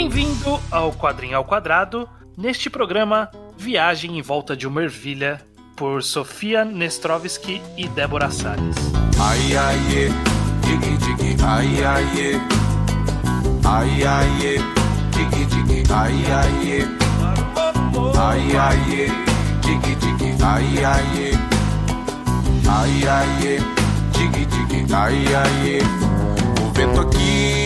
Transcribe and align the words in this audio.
Bem-vindo 0.00 0.58
ao 0.70 0.94
Quadrinho 0.94 1.36
ao 1.36 1.44
Quadrado. 1.44 2.08
Neste 2.34 2.70
programa, 2.70 3.30
Viagem 3.58 4.18
em 4.18 4.22
Volta 4.22 4.56
de 4.56 4.66
uma 4.66 4.82
Ervilha, 4.82 5.42
por 5.76 6.02
Sofia 6.02 6.64
Nestrovski 6.64 7.60
e 7.76 7.86
Débora 7.86 8.30
Salles. 8.30 8.76
Ai, 9.20 9.54
ai, 9.54 9.76
é. 9.76 10.08
Digi, 10.66 10.96
digi, 10.96 11.36
ai, 11.44 11.84
ai, 11.84 12.04
é. 12.18 12.40
Ai, 13.62 14.02
ai, 14.06 14.46
é. 14.46 14.56
Digi, 15.10 15.44
digi, 15.44 15.92
ai, 15.92 16.14
ai, 16.32 16.80
é. 16.80 16.88
Ai, 18.18 18.56
ai, 18.56 19.02
é. 19.02 19.06
Digi, 19.60 19.94
digi, 19.96 20.42
ai, 20.42 20.82
ai, 20.82 21.24
é. 21.24 21.32
Ai, 22.70 23.06
ai, 23.06 23.48
é. 23.48 23.58
Digi, 24.12 24.46
digi, 24.46 24.94
ai, 24.94 25.26
ai, 25.34 25.76
é. 25.76 26.62
O 26.64 26.72
vento 26.72 27.00
aqui. 27.02 27.59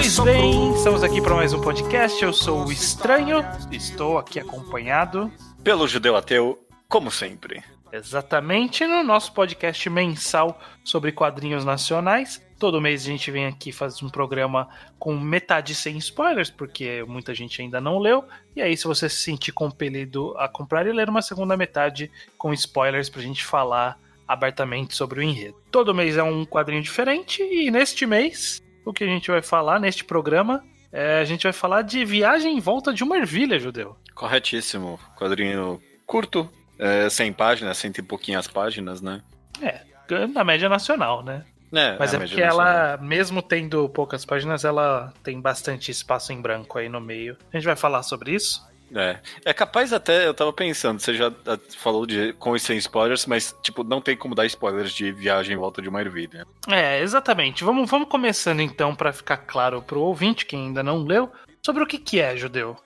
Pois 0.00 0.16
bem, 0.20 0.74
estamos 0.74 1.02
aqui 1.02 1.20
para 1.20 1.34
mais 1.34 1.52
um 1.52 1.60
podcast. 1.60 2.22
Eu 2.22 2.32
sou 2.32 2.64
o 2.64 2.70
Estranho, 2.70 3.44
estou 3.72 4.16
aqui 4.16 4.38
acompanhado 4.38 5.28
Pelo 5.64 5.88
judeu 5.88 6.14
ateu, 6.14 6.56
como 6.88 7.10
sempre. 7.10 7.64
exatamente 7.92 8.86
no 8.86 9.02
nosso 9.02 9.32
podcast 9.32 9.90
mensal 9.90 10.56
sobre 10.84 11.10
quadrinhos 11.10 11.64
nacionais. 11.64 12.40
Todo 12.60 12.80
mês 12.80 13.02
a 13.02 13.06
gente 13.06 13.28
vem 13.32 13.46
aqui 13.46 13.72
fazer 13.72 14.04
um 14.04 14.08
programa 14.08 14.68
com 15.00 15.18
metade 15.18 15.74
sem 15.74 15.98
spoilers, 15.98 16.48
porque 16.48 17.04
muita 17.08 17.34
gente 17.34 17.60
ainda 17.60 17.80
não 17.80 17.98
leu. 17.98 18.22
E 18.54 18.62
aí, 18.62 18.76
se 18.76 18.84
você 18.84 19.08
se 19.08 19.16
sentir 19.16 19.50
compelido 19.50 20.32
a 20.38 20.48
comprar 20.48 20.86
e 20.86 20.92
ler 20.92 21.08
uma 21.08 21.22
segunda 21.22 21.56
metade 21.56 22.08
com 22.38 22.54
spoilers 22.54 23.10
pra 23.10 23.20
gente 23.20 23.44
falar 23.44 23.98
abertamente 24.28 24.94
sobre 24.94 25.18
o 25.18 25.22
enredo. 25.24 25.56
Todo 25.72 25.92
mês 25.92 26.16
é 26.16 26.22
um 26.22 26.44
quadrinho 26.44 26.82
diferente, 26.82 27.42
e 27.42 27.68
neste 27.68 28.06
mês, 28.06 28.62
o 28.88 28.92
que 28.92 29.04
a 29.04 29.06
gente 29.06 29.30
vai 29.30 29.42
falar 29.42 29.78
neste 29.78 30.04
programa 30.04 30.64
é 30.90 31.20
a 31.20 31.24
gente 31.24 31.42
vai 31.42 31.52
falar 31.52 31.82
de 31.82 32.04
Viagem 32.04 32.56
em 32.56 32.60
Volta 32.60 32.92
de 32.92 33.04
uma 33.04 33.18
Ervilha, 33.18 33.58
Judeu. 33.58 33.96
Corretíssimo. 34.14 34.98
Quadrinho 35.16 35.80
curto, 36.06 36.50
é, 36.78 37.10
100 37.10 37.32
páginas, 37.34 37.76
cento 37.76 37.98
e 37.98 38.02
pouquinhas 38.02 38.46
páginas, 38.46 39.02
né? 39.02 39.20
É, 39.60 39.82
na 40.28 40.42
média 40.42 40.68
nacional, 40.68 41.22
né? 41.22 41.44
É, 41.70 41.98
Mas 41.98 42.14
é 42.14 42.18
porque 42.18 42.40
nacional. 42.40 42.66
ela, 42.66 42.96
mesmo 42.96 43.42
tendo 43.42 43.86
poucas 43.90 44.24
páginas, 44.24 44.64
ela 44.64 45.12
tem 45.22 45.38
bastante 45.38 45.90
espaço 45.90 46.32
em 46.32 46.40
branco 46.40 46.78
aí 46.78 46.88
no 46.88 47.00
meio. 47.00 47.36
A 47.52 47.56
gente 47.58 47.66
vai 47.66 47.76
falar 47.76 48.02
sobre 48.02 48.34
isso. 48.34 48.66
É. 48.94 49.18
é 49.44 49.52
capaz 49.52 49.92
até, 49.92 50.26
eu 50.26 50.34
tava 50.34 50.52
pensando, 50.52 51.00
você 51.00 51.14
já 51.14 51.32
ah, 51.46 51.58
falou 51.76 52.06
de 52.06 52.32
com 52.34 52.56
e 52.56 52.60
sem 52.60 52.78
spoilers, 52.78 53.26
mas, 53.26 53.54
tipo, 53.62 53.84
não 53.84 54.00
tem 54.00 54.16
como 54.16 54.34
dar 54.34 54.46
spoilers 54.46 54.92
de 54.92 55.12
viagem 55.12 55.54
em 55.54 55.58
volta 55.58 55.82
de 55.82 55.88
uma 55.88 56.00
ervilha. 56.00 56.46
É, 56.68 57.00
exatamente. 57.00 57.64
Vamos, 57.64 57.90
vamos 57.90 58.08
começando 58.08 58.60
então 58.60 58.94
para 58.94 59.12
ficar 59.12 59.38
claro 59.38 59.82
pro 59.82 60.00
ouvinte 60.00 60.46
que 60.46 60.56
ainda 60.56 60.82
não 60.82 61.04
leu 61.04 61.30
sobre 61.62 61.82
o 61.82 61.86
que, 61.86 61.98
que 61.98 62.20
é 62.20 62.36
Judeu. 62.36 62.76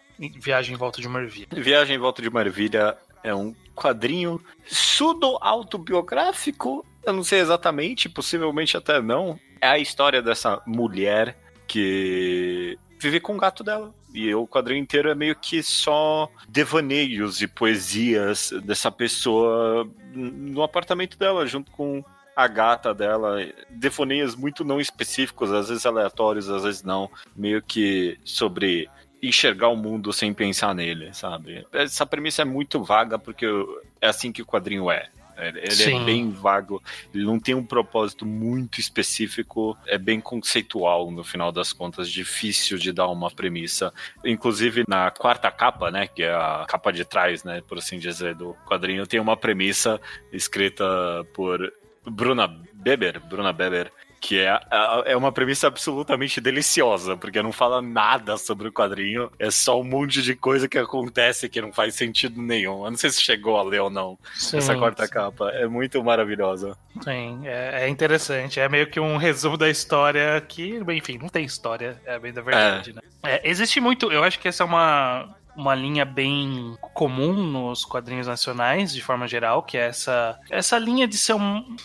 Viagem 0.40 0.74
em 0.74 0.78
Volta 0.78 1.00
de 1.00 1.08
uma 1.08 1.20
Ervilha. 1.20 1.48
Viagem 1.52 1.96
em 1.96 1.98
volta 1.98 2.22
de 2.22 2.28
uma 2.28 2.42
ervilha 2.42 2.96
é 3.24 3.34
um 3.34 3.52
quadrinho 3.74 4.40
pseudo-autobiográfico, 4.64 6.86
eu 7.04 7.12
não 7.12 7.24
sei 7.24 7.40
exatamente, 7.40 8.08
possivelmente 8.08 8.76
até 8.76 9.00
não. 9.00 9.36
É 9.60 9.66
a 9.68 9.78
história 9.78 10.22
dessa 10.22 10.62
mulher 10.66 11.36
que 11.66 12.78
vive 13.02 13.20
com 13.20 13.34
o 13.34 13.38
gato 13.38 13.64
dela. 13.64 13.92
E 14.14 14.32
o 14.34 14.46
quadrinho 14.46 14.80
inteiro 14.80 15.10
é 15.10 15.14
meio 15.14 15.34
que 15.34 15.62
só 15.62 16.30
devaneios 16.48 17.42
e 17.42 17.48
poesias 17.48 18.52
dessa 18.64 18.90
pessoa 18.90 19.88
no 20.14 20.62
apartamento 20.62 21.18
dela, 21.18 21.46
junto 21.46 21.70
com 21.72 22.04
a 22.36 22.46
gata 22.46 22.94
dela. 22.94 23.38
Devaneios 23.70 24.36
muito 24.36 24.64
não 24.64 24.80
específicos, 24.80 25.50
às 25.50 25.68
vezes 25.68 25.84
aleatórios, 25.84 26.48
às 26.48 26.62
vezes 26.62 26.82
não. 26.82 27.10
Meio 27.34 27.62
que 27.62 28.18
sobre 28.24 28.88
enxergar 29.22 29.68
o 29.68 29.76
mundo 29.76 30.12
sem 30.12 30.32
pensar 30.34 30.74
nele, 30.74 31.12
sabe? 31.14 31.66
Essa 31.72 32.04
premissa 32.04 32.42
é 32.42 32.44
muito 32.44 32.82
vaga 32.82 33.18
porque 33.18 33.46
é 34.00 34.08
assim 34.08 34.32
que 34.32 34.42
o 34.42 34.46
quadrinho 34.46 34.90
é. 34.90 35.08
Ele 35.36 35.60
ele 35.60 35.70
Sim. 35.70 36.02
é 36.02 36.04
bem 36.04 36.30
vago, 36.30 36.82
ele 37.14 37.24
não 37.24 37.38
tem 37.38 37.54
um 37.54 37.64
propósito 37.64 38.26
muito 38.26 38.80
específico, 38.80 39.76
é 39.86 39.98
bem 39.98 40.20
conceitual 40.20 41.10
no 41.10 41.24
final 41.24 41.50
das 41.52 41.72
contas, 41.72 42.10
difícil 42.10 42.78
de 42.78 42.92
dar 42.92 43.08
uma 43.08 43.30
premissa. 43.30 43.92
Inclusive 44.24 44.84
na 44.88 45.10
quarta 45.10 45.50
capa, 45.50 45.90
né, 45.90 46.06
que 46.06 46.22
é 46.22 46.32
a 46.32 46.64
capa 46.68 46.92
de 46.92 47.04
trás, 47.04 47.44
né, 47.44 47.62
por 47.66 47.78
assim 47.78 47.98
dizer, 47.98 48.34
do 48.34 48.54
quadrinho, 48.66 49.06
tem 49.06 49.20
uma 49.20 49.36
premissa 49.36 50.00
escrita 50.32 50.84
por 51.34 51.72
Bruna 52.04 52.48
Beber, 52.72 53.20
Bruna 53.20 53.52
Beber, 53.52 53.92
que 54.22 54.38
é, 54.38 54.56
é 55.04 55.16
uma 55.16 55.32
premissa 55.32 55.66
absolutamente 55.66 56.40
deliciosa, 56.40 57.16
porque 57.16 57.42
não 57.42 57.50
fala 57.50 57.82
nada 57.82 58.38
sobre 58.38 58.68
o 58.68 58.72
quadrinho, 58.72 59.28
é 59.36 59.50
só 59.50 59.80
um 59.80 59.82
monte 59.82 60.22
de 60.22 60.36
coisa 60.36 60.68
que 60.68 60.78
acontece 60.78 61.48
que 61.48 61.60
não 61.60 61.72
faz 61.72 61.96
sentido 61.96 62.40
nenhum. 62.40 62.84
Eu 62.84 62.90
não 62.92 62.96
sei 62.96 63.10
se 63.10 63.20
chegou 63.20 63.56
a 63.56 63.64
ler 63.64 63.80
ou 63.80 63.90
não 63.90 64.16
Sim, 64.32 64.58
essa 64.58 64.76
quarta 64.76 65.06
sim. 65.06 65.12
capa, 65.12 65.50
é 65.50 65.66
muito 65.66 66.02
maravilhosa. 66.04 66.78
Sim, 67.02 67.40
é, 67.44 67.82
é 67.82 67.88
interessante. 67.88 68.60
É 68.60 68.68
meio 68.68 68.86
que 68.86 69.00
um 69.00 69.16
resumo 69.16 69.56
da 69.56 69.68
história 69.68 70.40
que, 70.40 70.80
enfim, 70.88 71.18
não 71.18 71.28
tem 71.28 71.44
história, 71.44 72.00
é 72.06 72.16
bem 72.16 72.32
da 72.32 72.42
verdade, 72.42 72.92
né? 72.92 73.02
É, 73.24 73.50
existe 73.50 73.80
muito, 73.80 74.12
eu 74.12 74.22
acho 74.22 74.38
que 74.38 74.46
essa 74.46 74.62
é 74.62 74.66
uma, 74.66 75.34
uma 75.56 75.74
linha 75.74 76.04
bem 76.04 76.76
comum 76.94 77.32
nos 77.34 77.84
quadrinhos 77.84 78.26
nacionais, 78.26 78.92
de 78.92 79.02
forma 79.02 79.26
geral, 79.28 79.62
que 79.62 79.76
é 79.76 79.86
essa, 79.88 80.38
essa 80.50 80.78
linha 80.78 81.06
de 81.06 81.16
ser 81.18 81.34
um 81.34 81.76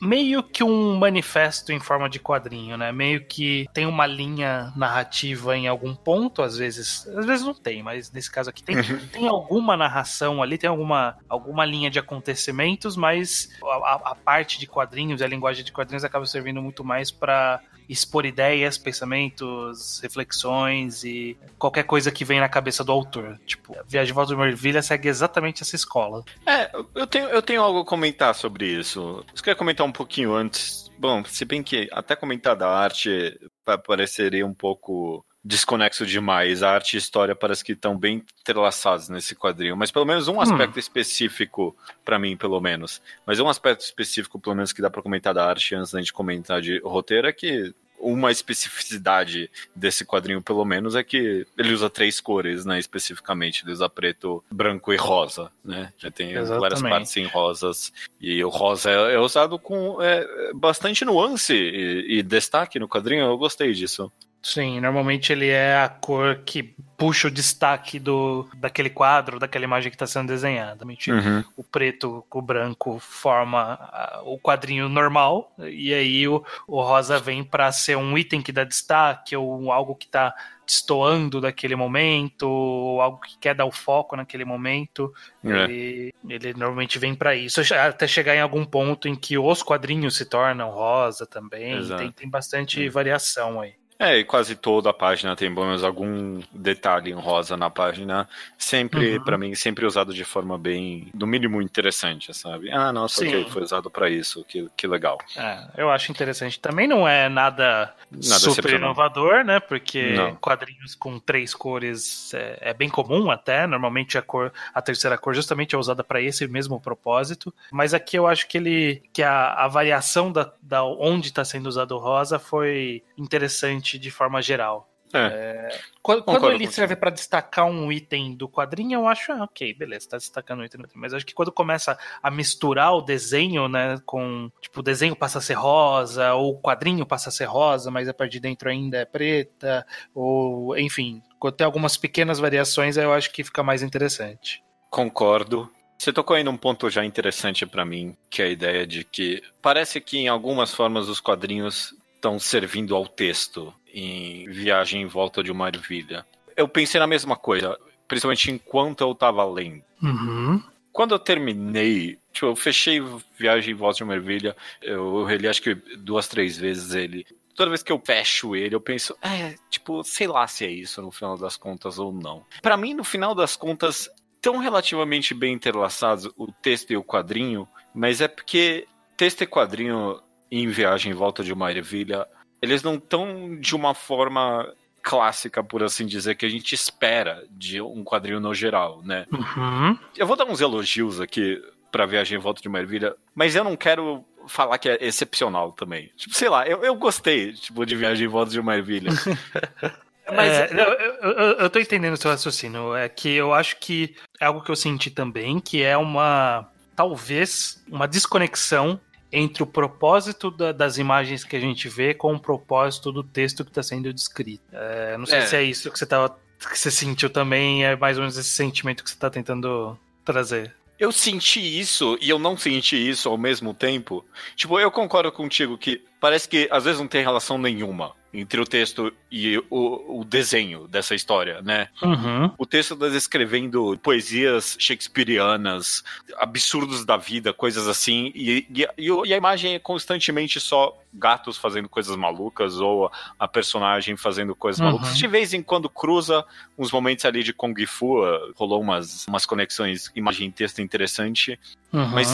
meio 0.00 0.42
que 0.42 0.64
um 0.64 0.96
manifesto 0.98 1.72
em 1.72 1.78
forma 1.78 2.08
de 2.08 2.18
quadrinho, 2.18 2.76
né? 2.76 2.90
Meio 2.90 3.24
que 3.24 3.66
tem 3.72 3.86
uma 3.86 4.06
linha 4.06 4.72
narrativa 4.76 5.56
em 5.56 5.68
algum 5.68 5.94
ponto, 5.94 6.42
às 6.42 6.56
vezes, 6.56 7.06
às 7.16 7.24
vezes 7.24 7.44
não 7.46 7.54
tem, 7.54 7.82
mas 7.82 8.10
nesse 8.10 8.30
caso 8.30 8.50
aqui 8.50 8.62
tem, 8.62 8.76
tem 9.12 9.28
alguma 9.28 9.76
narração 9.76 10.42
ali, 10.42 10.58
tem 10.58 10.68
alguma, 10.68 11.16
alguma 11.28 11.64
linha 11.64 11.88
de 11.90 11.98
acontecimentos, 11.98 12.96
mas 12.96 13.50
a, 13.62 14.10
a- 14.10 14.14
parte 14.22 14.58
de 14.58 14.66
quadrinhos 14.66 15.20
a 15.22 15.26
linguagem 15.26 15.64
de 15.64 15.72
quadrinhos 15.72 16.04
acaba 16.04 16.26
servindo 16.26 16.60
muito 16.62 16.84
mais 16.84 17.10
para 17.10 17.60
expor 17.92 18.24
ideias, 18.26 18.76
pensamentos, 18.78 20.00
reflexões 20.02 21.04
e 21.04 21.36
qualquer 21.58 21.84
coisa 21.84 22.10
que 22.10 22.24
vem 22.24 22.40
na 22.40 22.48
cabeça 22.48 22.82
do 22.82 22.92
autor. 22.92 23.38
Tipo, 23.46 23.76
Viagem 23.86 24.12
Volta 24.12 24.30
de 24.30 24.34
uma 24.34 24.48
Ervilha 24.48 24.82
segue 24.82 25.08
exatamente 25.08 25.62
essa 25.62 25.76
escola. 25.76 26.24
É, 26.46 26.70
eu 26.94 27.06
tenho, 27.06 27.26
eu 27.28 27.42
tenho 27.42 27.62
algo 27.62 27.80
a 27.80 27.84
comentar 27.84 28.34
sobre 28.34 28.66
isso. 28.66 29.24
Eu 29.28 29.34
queria 29.42 29.54
comentar 29.54 29.86
um 29.86 29.92
pouquinho 29.92 30.34
antes. 30.34 30.90
Bom, 30.98 31.24
se 31.24 31.44
bem 31.44 31.62
que 31.62 31.88
até 31.92 32.14
comentar 32.16 32.54
da 32.56 32.68
arte 32.68 33.38
pa- 33.64 33.78
pareceria 33.78 34.46
um 34.46 34.54
pouco 34.54 35.24
desconexo 35.44 36.06
demais. 36.06 36.62
A 36.62 36.70
arte 36.70 36.94
e 36.94 36.96
a 36.96 36.98
história 36.98 37.34
parece 37.34 37.64
que 37.64 37.72
estão 37.72 37.98
bem 37.98 38.24
entrelaçados 38.40 39.08
nesse 39.08 39.34
quadrinho. 39.34 39.76
Mas 39.76 39.90
pelo 39.90 40.04
menos 40.06 40.28
um 40.28 40.40
aspecto 40.40 40.78
específico, 40.78 41.76
pra 42.04 42.16
mim, 42.16 42.36
pelo 42.36 42.60
menos. 42.60 43.02
Mas 43.26 43.40
um 43.40 43.48
aspecto 43.48 43.80
específico, 43.80 44.38
pelo 44.38 44.54
menos, 44.54 44.72
que 44.72 44.80
dá 44.80 44.88
pra 44.88 45.02
comentar 45.02 45.34
da 45.34 45.44
arte 45.44 45.74
antes 45.74 45.90
da 45.90 45.98
gente 45.98 46.12
comentar 46.12 46.60
de 46.62 46.78
roteiro 46.84 47.26
é 47.26 47.32
que 47.32 47.74
uma 48.02 48.32
especificidade 48.32 49.48
desse 49.74 50.04
quadrinho, 50.04 50.42
pelo 50.42 50.64
menos, 50.64 50.96
é 50.96 51.04
que 51.04 51.46
ele 51.56 51.72
usa 51.72 51.88
três 51.88 52.20
cores, 52.20 52.64
né? 52.64 52.78
Especificamente. 52.78 53.62
Ele 53.64 53.72
usa 53.72 53.88
preto, 53.88 54.42
branco 54.50 54.92
e 54.92 54.96
rosa, 54.96 55.50
né? 55.64 55.92
Já 55.96 56.10
tem 56.10 56.34
várias 56.34 56.50
Exatamente. 56.50 56.90
partes 56.90 57.16
em 57.16 57.26
rosas. 57.26 57.92
E 58.20 58.42
o 58.44 58.48
rosa 58.48 58.90
é, 58.90 59.14
é 59.14 59.18
usado 59.18 59.58
com 59.58 60.02
é, 60.02 60.52
bastante 60.52 61.04
nuance 61.04 61.54
e, 61.54 62.18
e 62.18 62.22
destaque 62.22 62.78
no 62.78 62.88
quadrinho. 62.88 63.24
Eu 63.24 63.38
gostei 63.38 63.72
disso. 63.72 64.10
Sim, 64.42 64.80
normalmente 64.80 65.32
ele 65.32 65.48
é 65.48 65.76
a 65.76 65.88
cor 65.88 66.40
que 66.44 66.74
puxa 66.98 67.28
o 67.28 67.30
destaque 67.30 67.98
do, 67.98 68.48
daquele 68.56 68.90
quadro, 68.90 69.38
daquela 69.38 69.64
imagem 69.64 69.88
que 69.88 69.94
está 69.94 70.06
sendo 70.06 70.28
desenhada. 70.28 70.84
Uhum. 70.84 71.44
o 71.56 71.62
preto 71.62 72.24
com 72.28 72.40
o 72.40 72.42
branco 72.42 72.98
forma 72.98 73.78
o 74.24 74.38
quadrinho 74.38 74.88
normal, 74.88 75.54
e 75.58 75.94
aí 75.94 76.26
o, 76.26 76.44
o 76.66 76.82
rosa 76.82 77.20
vem 77.20 77.44
para 77.44 77.70
ser 77.70 77.96
um 77.96 78.18
item 78.18 78.42
que 78.42 78.52
dá 78.52 78.64
destaque, 78.64 79.36
ou 79.36 79.70
algo 79.70 79.94
que 79.94 80.06
está 80.06 80.34
destoando 80.66 81.40
daquele 81.40 81.76
momento, 81.76 82.48
ou 82.48 83.00
algo 83.00 83.20
que 83.20 83.38
quer 83.38 83.54
dar 83.54 83.64
o 83.64 83.72
foco 83.72 84.16
naquele 84.16 84.44
momento. 84.44 85.12
É. 85.44 85.64
Ele, 85.64 86.14
ele 86.28 86.54
normalmente 86.54 86.98
vem 86.98 87.14
para 87.14 87.34
isso, 87.34 87.60
até 87.74 88.08
chegar 88.08 88.34
em 88.34 88.40
algum 88.40 88.64
ponto 88.64 89.06
em 89.06 89.14
que 89.14 89.38
os 89.38 89.62
quadrinhos 89.62 90.16
se 90.16 90.24
tornam 90.24 90.70
rosa 90.70 91.26
também. 91.26 91.86
Tem, 91.96 92.10
tem 92.10 92.28
bastante 92.28 92.88
variação 92.88 93.60
aí. 93.60 93.74
É, 94.02 94.18
e 94.18 94.24
quase 94.24 94.56
toda 94.56 94.90
a 94.90 94.92
página 94.92 95.36
tem 95.36 95.52
pelo 95.54 95.66
menos 95.66 95.84
algum 95.84 96.40
detalhe 96.52 97.12
em 97.12 97.14
rosa 97.14 97.56
na 97.56 97.70
página. 97.70 98.28
Sempre, 98.58 99.18
Uhum. 99.18 99.24
pra 99.24 99.38
mim, 99.38 99.54
sempre 99.54 99.86
usado 99.86 100.12
de 100.12 100.24
forma 100.24 100.58
bem, 100.58 101.06
no 101.14 101.24
mínimo, 101.24 101.62
interessante, 101.62 102.34
sabe? 102.34 102.68
Ah, 102.72 102.92
nossa, 102.92 103.20
Sim. 103.20 103.28
ok, 103.28 103.44
foi 103.50 103.62
usado 103.62 103.88
pra 103.88 104.10
isso, 104.10 104.44
que, 104.48 104.68
que 104.76 104.88
legal. 104.88 105.18
É, 105.36 105.58
eu 105.76 105.88
acho 105.88 106.10
interessante. 106.10 106.58
Também 106.58 106.88
não 106.88 107.06
é 107.06 107.28
nada, 107.28 107.94
Nada 108.10 108.40
super 108.40 108.74
inovador, 108.74 109.44
né? 109.44 109.60
Porque 109.60 110.14
Não. 110.16 110.34
quadrinhos 110.34 110.96
com 110.96 111.20
três 111.20 111.54
cores 111.54 112.34
é, 112.34 112.58
é 112.60 112.74
bem 112.74 112.88
comum 112.88 113.30
até. 113.30 113.68
Normalmente 113.68 114.18
a 114.18 114.22
cor, 114.22 114.52
a 114.74 114.82
terceira 114.82 115.16
cor 115.16 115.32
justamente 115.32 115.76
é 115.76 115.78
usada 115.78 116.02
para 116.02 116.20
esse 116.20 116.48
mesmo 116.48 116.80
propósito. 116.80 117.54
Mas 117.70 117.94
aqui 117.94 118.16
eu 118.18 118.26
acho 118.26 118.48
que 118.48 118.58
ele, 118.58 119.02
que 119.12 119.22
a, 119.22 119.52
a 119.52 119.68
variação 119.68 120.32
da, 120.32 120.52
da 120.72 120.82
onde 120.82 121.28
está 121.28 121.44
sendo 121.44 121.66
usado 121.66 121.94
o 121.94 121.98
rosa 121.98 122.38
foi 122.38 123.04
interessante 123.18 123.98
de 123.98 124.10
forma 124.10 124.40
geral. 124.40 124.88
É. 125.12 125.68
Quando, 126.00 126.22
quando 126.22 126.50
ele 126.50 126.66
serve 126.66 126.96
para 126.96 127.10
destacar 127.10 127.66
um 127.66 127.92
item 127.92 128.34
do 128.34 128.48
quadrinho, 128.48 129.00
eu 129.00 129.06
acho, 129.06 129.30
ah, 129.32 129.44
ok, 129.44 129.74
beleza, 129.74 130.08
tá 130.08 130.16
destacando 130.16 130.60
um 130.60 130.64
item. 130.64 130.80
Mas 130.94 131.12
acho 131.12 131.26
que 131.26 131.34
quando 131.34 131.52
começa 131.52 131.98
a 132.22 132.30
misturar 132.30 132.94
o 132.94 133.02
desenho, 133.02 133.68
né, 133.68 134.00
com, 134.06 134.50
tipo, 134.62 134.80
o 134.80 134.82
desenho 134.82 135.14
passa 135.14 135.36
a 135.36 135.42
ser 135.42 135.52
rosa, 135.52 136.32
ou 136.32 136.54
o 136.54 136.62
quadrinho 136.62 137.04
passa 137.04 137.28
a 137.28 137.32
ser 137.32 137.44
rosa, 137.44 137.90
mas 137.90 138.08
a 138.08 138.14
parte 138.14 138.32
de 138.32 138.40
dentro 138.40 138.70
ainda 138.70 138.96
é 138.96 139.04
preta, 139.04 139.86
ou, 140.14 140.74
enfim, 140.78 141.22
quando 141.38 141.56
tem 141.56 141.66
algumas 141.66 141.98
pequenas 141.98 142.38
variações, 142.38 142.96
eu 142.96 143.12
acho 143.12 143.30
que 143.30 143.44
fica 143.44 143.62
mais 143.62 143.82
interessante. 143.82 144.64
Concordo. 144.88 145.70
Você 146.02 146.12
tocou 146.12 146.34
aí 146.34 146.42
num 146.42 146.56
ponto 146.56 146.90
já 146.90 147.04
interessante 147.04 147.64
para 147.64 147.84
mim, 147.84 148.16
que 148.28 148.42
é 148.42 148.46
a 148.46 148.48
ideia 148.48 148.84
de 148.84 149.04
que 149.04 149.40
parece 149.62 150.00
que 150.00 150.18
em 150.18 150.26
algumas 150.26 150.74
formas 150.74 151.08
os 151.08 151.20
quadrinhos 151.20 151.94
estão 152.16 152.40
servindo 152.40 152.96
ao 152.96 153.06
texto 153.06 153.72
em 153.94 154.50
Viagem 154.50 155.02
em 155.02 155.06
Volta 155.06 155.44
de 155.44 155.52
uma 155.52 155.68
Ervilha. 155.68 156.26
Eu 156.56 156.66
pensei 156.66 156.98
na 156.98 157.06
mesma 157.06 157.36
coisa, 157.36 157.78
principalmente 158.08 158.50
enquanto 158.50 159.02
eu 159.02 159.14
tava 159.14 159.44
lendo. 159.44 159.80
Uhum. 160.02 160.60
Quando 160.92 161.14
eu 161.14 161.20
terminei, 161.20 162.18
tipo, 162.32 162.46
eu 162.46 162.56
fechei 162.56 163.00
Viagem 163.38 163.72
em 163.72 163.76
Volta 163.76 163.98
de 163.98 164.02
uma 164.02 164.16
Ervilha, 164.16 164.56
eu, 164.82 165.20
eu 165.20 165.24
reli 165.24 165.46
acho 165.46 165.62
que 165.62 165.76
duas, 165.98 166.26
três 166.26 166.56
vezes 166.56 166.96
ele. 166.96 167.24
Toda 167.54 167.70
vez 167.70 167.80
que 167.80 167.92
eu 167.92 168.02
fecho 168.04 168.56
ele, 168.56 168.74
eu 168.74 168.80
penso, 168.80 169.16
é, 169.22 169.54
tipo, 169.70 170.02
sei 170.02 170.26
lá 170.26 170.48
se 170.48 170.64
é 170.64 170.68
isso 170.68 171.00
no 171.00 171.12
final 171.12 171.38
das 171.38 171.56
contas 171.56 172.00
ou 172.00 172.12
não. 172.12 172.44
Para 172.60 172.76
mim, 172.76 172.92
no 172.92 173.04
final 173.04 173.36
das 173.36 173.54
contas, 173.54 174.10
tão 174.42 174.58
relativamente 174.58 175.32
bem 175.32 175.54
interlaçados 175.54 176.28
o 176.36 176.50
texto 176.50 176.90
e 176.90 176.96
o 176.96 177.04
quadrinho, 177.04 177.66
mas 177.94 178.20
é 178.20 178.26
porque 178.26 178.86
texto 179.16 179.42
e 179.42 179.46
quadrinho 179.46 180.20
em 180.50 180.68
Viagem 180.68 181.12
em 181.12 181.14
Volta 181.14 181.44
de 181.44 181.52
uma 181.52 181.70
Ervilha, 181.70 182.26
eles 182.60 182.82
não 182.82 182.96
estão 182.96 183.56
de 183.58 183.74
uma 183.74 183.94
forma 183.94 184.68
clássica, 185.02 185.62
por 185.64 185.82
assim 185.82 186.06
dizer, 186.06 186.34
que 186.34 186.44
a 186.44 186.48
gente 186.48 186.74
espera 186.74 187.44
de 187.50 187.80
um 187.80 188.04
quadrinho 188.04 188.40
no 188.40 188.52
geral, 188.52 189.00
né? 189.02 189.26
Uhum. 189.32 189.98
Eu 190.16 190.26
vou 190.26 190.36
dar 190.36 190.44
uns 190.44 190.60
elogios 190.60 191.20
aqui 191.20 191.60
pra 191.90 192.06
Viagem 192.06 192.38
em 192.38 192.40
Volta 192.40 192.60
de 192.60 192.68
uma 192.68 192.80
Ervilha, 192.80 193.14
mas 193.34 193.54
eu 193.54 193.64
não 193.64 193.76
quero 193.76 194.24
falar 194.46 194.78
que 194.78 194.88
é 194.88 194.98
excepcional 195.00 195.72
também. 195.72 196.10
Tipo, 196.16 196.34
sei 196.34 196.48
lá, 196.48 196.66
eu, 196.66 196.82
eu 196.84 196.94
gostei, 196.94 197.52
tipo, 197.52 197.84
de 197.86 197.96
Viagem 197.96 198.26
em 198.26 198.30
Volta 198.30 198.50
de 198.50 198.60
uma 198.60 198.76
Ervilha. 198.76 199.10
Mas 200.30 200.52
é, 200.52 200.68
eu, 200.72 201.30
eu, 201.30 201.52
eu 201.58 201.70
tô 201.70 201.78
entendendo 201.78 202.14
o 202.14 202.16
seu 202.16 202.30
raciocínio. 202.30 202.94
É 202.94 203.08
que 203.08 203.30
eu 203.30 203.52
acho 203.52 203.76
que 203.78 204.14
é 204.40 204.46
algo 204.46 204.62
que 204.62 204.70
eu 204.70 204.76
senti 204.76 205.10
também, 205.10 205.58
que 205.60 205.82
é 205.82 205.96
uma. 205.96 206.68
Talvez 206.94 207.82
uma 207.88 208.06
desconexão 208.06 209.00
entre 209.32 209.62
o 209.62 209.66
propósito 209.66 210.50
da, 210.50 210.72
das 210.72 210.98
imagens 210.98 211.42
que 211.42 211.56
a 211.56 211.60
gente 211.60 211.88
vê 211.88 212.12
com 212.12 212.34
o 212.34 212.38
propósito 212.38 213.10
do 213.10 213.24
texto 213.24 213.64
que 213.64 213.70
está 213.70 213.82
sendo 213.82 214.12
descrito. 214.12 214.62
É, 214.70 215.16
não 215.16 215.24
sei 215.24 215.38
é. 215.38 215.46
se 215.46 215.56
é 215.56 215.62
isso 215.62 215.90
que 215.90 215.98
você 215.98 216.04
tava, 216.04 216.36
que 216.58 216.78
você 216.78 216.90
sentiu 216.90 217.30
também, 217.30 217.84
é 217.84 217.96
mais 217.96 218.18
ou 218.18 218.22
menos 218.22 218.36
esse 218.36 218.50
sentimento 218.50 219.02
que 219.02 219.08
você 219.08 219.16
está 219.16 219.30
tentando 219.30 219.98
trazer. 220.22 220.74
Eu 220.98 221.10
senti 221.10 221.60
isso 221.80 222.16
e 222.20 222.28
eu 222.28 222.38
não 222.38 222.56
senti 222.56 222.96
isso 222.96 223.28
ao 223.28 223.38
mesmo 223.38 223.72
tempo. 223.72 224.24
Tipo, 224.54 224.78
eu 224.78 224.90
concordo 224.90 225.32
contigo 225.32 225.78
que 225.78 226.04
parece 226.20 226.48
que 226.48 226.68
às 226.70 226.84
vezes 226.84 227.00
não 227.00 227.08
tem 227.08 227.24
relação 227.24 227.58
nenhuma 227.58 228.14
entre 228.32 228.60
o 228.60 228.64
texto 228.64 229.12
e 229.32 229.56
o, 229.70 230.20
o 230.20 230.24
desenho 230.24 230.86
dessa 230.86 231.14
história, 231.14 231.62
né? 231.62 231.88
Uhum. 232.02 232.52
O 232.58 232.66
texto 232.66 232.92
está 232.92 233.08
descrevendo 233.08 233.98
poesias 234.02 234.76
shakespearianas, 234.78 236.04
absurdos 236.36 237.02
da 237.06 237.16
vida, 237.16 237.54
coisas 237.54 237.88
assim, 237.88 238.30
e, 238.34 238.66
e, 238.70 238.86
e 238.98 239.32
a 239.32 239.36
imagem 239.36 239.74
é 239.74 239.78
constantemente 239.78 240.60
só 240.60 240.94
gatos 241.14 241.58
fazendo 241.58 241.88
coisas 241.88 242.16
malucas 242.16 242.78
ou 242.78 243.10
a 243.38 243.46
personagem 243.46 244.16
fazendo 244.16 244.54
coisas 244.54 244.80
uhum. 244.80 244.86
malucas. 244.86 245.16
De 245.16 245.26
vez 245.26 245.52
em 245.52 245.62
quando 245.62 245.88
cruza 245.88 246.44
uns 246.78 246.90
momentos 246.90 247.24
ali 247.24 247.42
de 247.42 247.52
Kung 247.52 247.74
Fu, 247.86 248.22
rolou 248.54 248.80
umas, 248.80 249.26
umas 249.26 249.44
conexões 249.44 250.10
imagem 250.14 250.48
e 250.48 250.52
texto 250.52 250.80
interessante. 250.80 251.58
Uhum. 251.92 252.08
Mas 252.08 252.28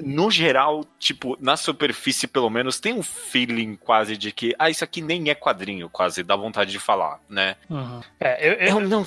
no 0.00 0.30
geral, 0.30 0.84
tipo, 0.98 1.36
na 1.40 1.56
superfície 1.56 2.26
pelo 2.26 2.50
menos, 2.50 2.80
tem 2.80 2.92
um 2.92 3.02
feeling 3.02 3.76
quase 3.76 4.16
de 4.16 4.32
que, 4.32 4.54
ah, 4.58 4.68
isso 4.68 4.82
aqui 4.82 5.00
nem 5.00 5.30
é 5.30 5.34
quadrinho, 5.34 5.88
quase, 5.88 6.22
dá 6.22 6.36
vontade 6.44 6.70
de 6.70 6.78
falar, 6.78 7.20
né? 7.28 7.56
Uhum. 7.68 8.00
É, 8.20 8.48
eu, 8.48 8.52
eu... 8.54 8.80
eu 8.80 8.88
não. 8.88 9.06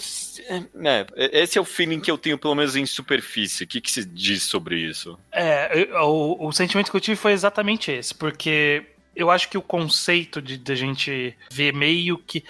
É, 0.85 1.05
esse 1.41 1.57
é 1.57 1.61
o 1.61 1.65
feeling 1.65 1.99
que 1.99 2.11
eu 2.11 2.17
tenho, 2.17 2.37
pelo 2.37 2.55
menos 2.55 2.75
em 2.75 2.85
superfície. 2.85 3.63
O 3.63 3.67
que, 3.67 3.81
que 3.81 3.91
se 3.91 4.03
diz 4.03 4.43
sobre 4.43 4.77
isso? 4.77 5.17
É, 5.31 5.83
eu, 5.83 5.95
o, 6.01 6.47
o 6.47 6.51
sentimento 6.51 6.91
que 6.91 6.97
eu 6.97 7.01
tive 7.01 7.15
foi 7.15 7.31
exatamente 7.31 7.91
esse, 7.91 8.13
porque 8.13 8.85
eu 9.17 9.31
acho 9.31 9.49
que 9.49 9.57
o 9.57 9.61
conceito 9.61 10.41
de, 10.41 10.57
de 10.57 10.71
a 10.71 10.75
gente 10.75 11.35
ver 11.51 11.73
meio 11.73 12.17
que. 12.19 12.43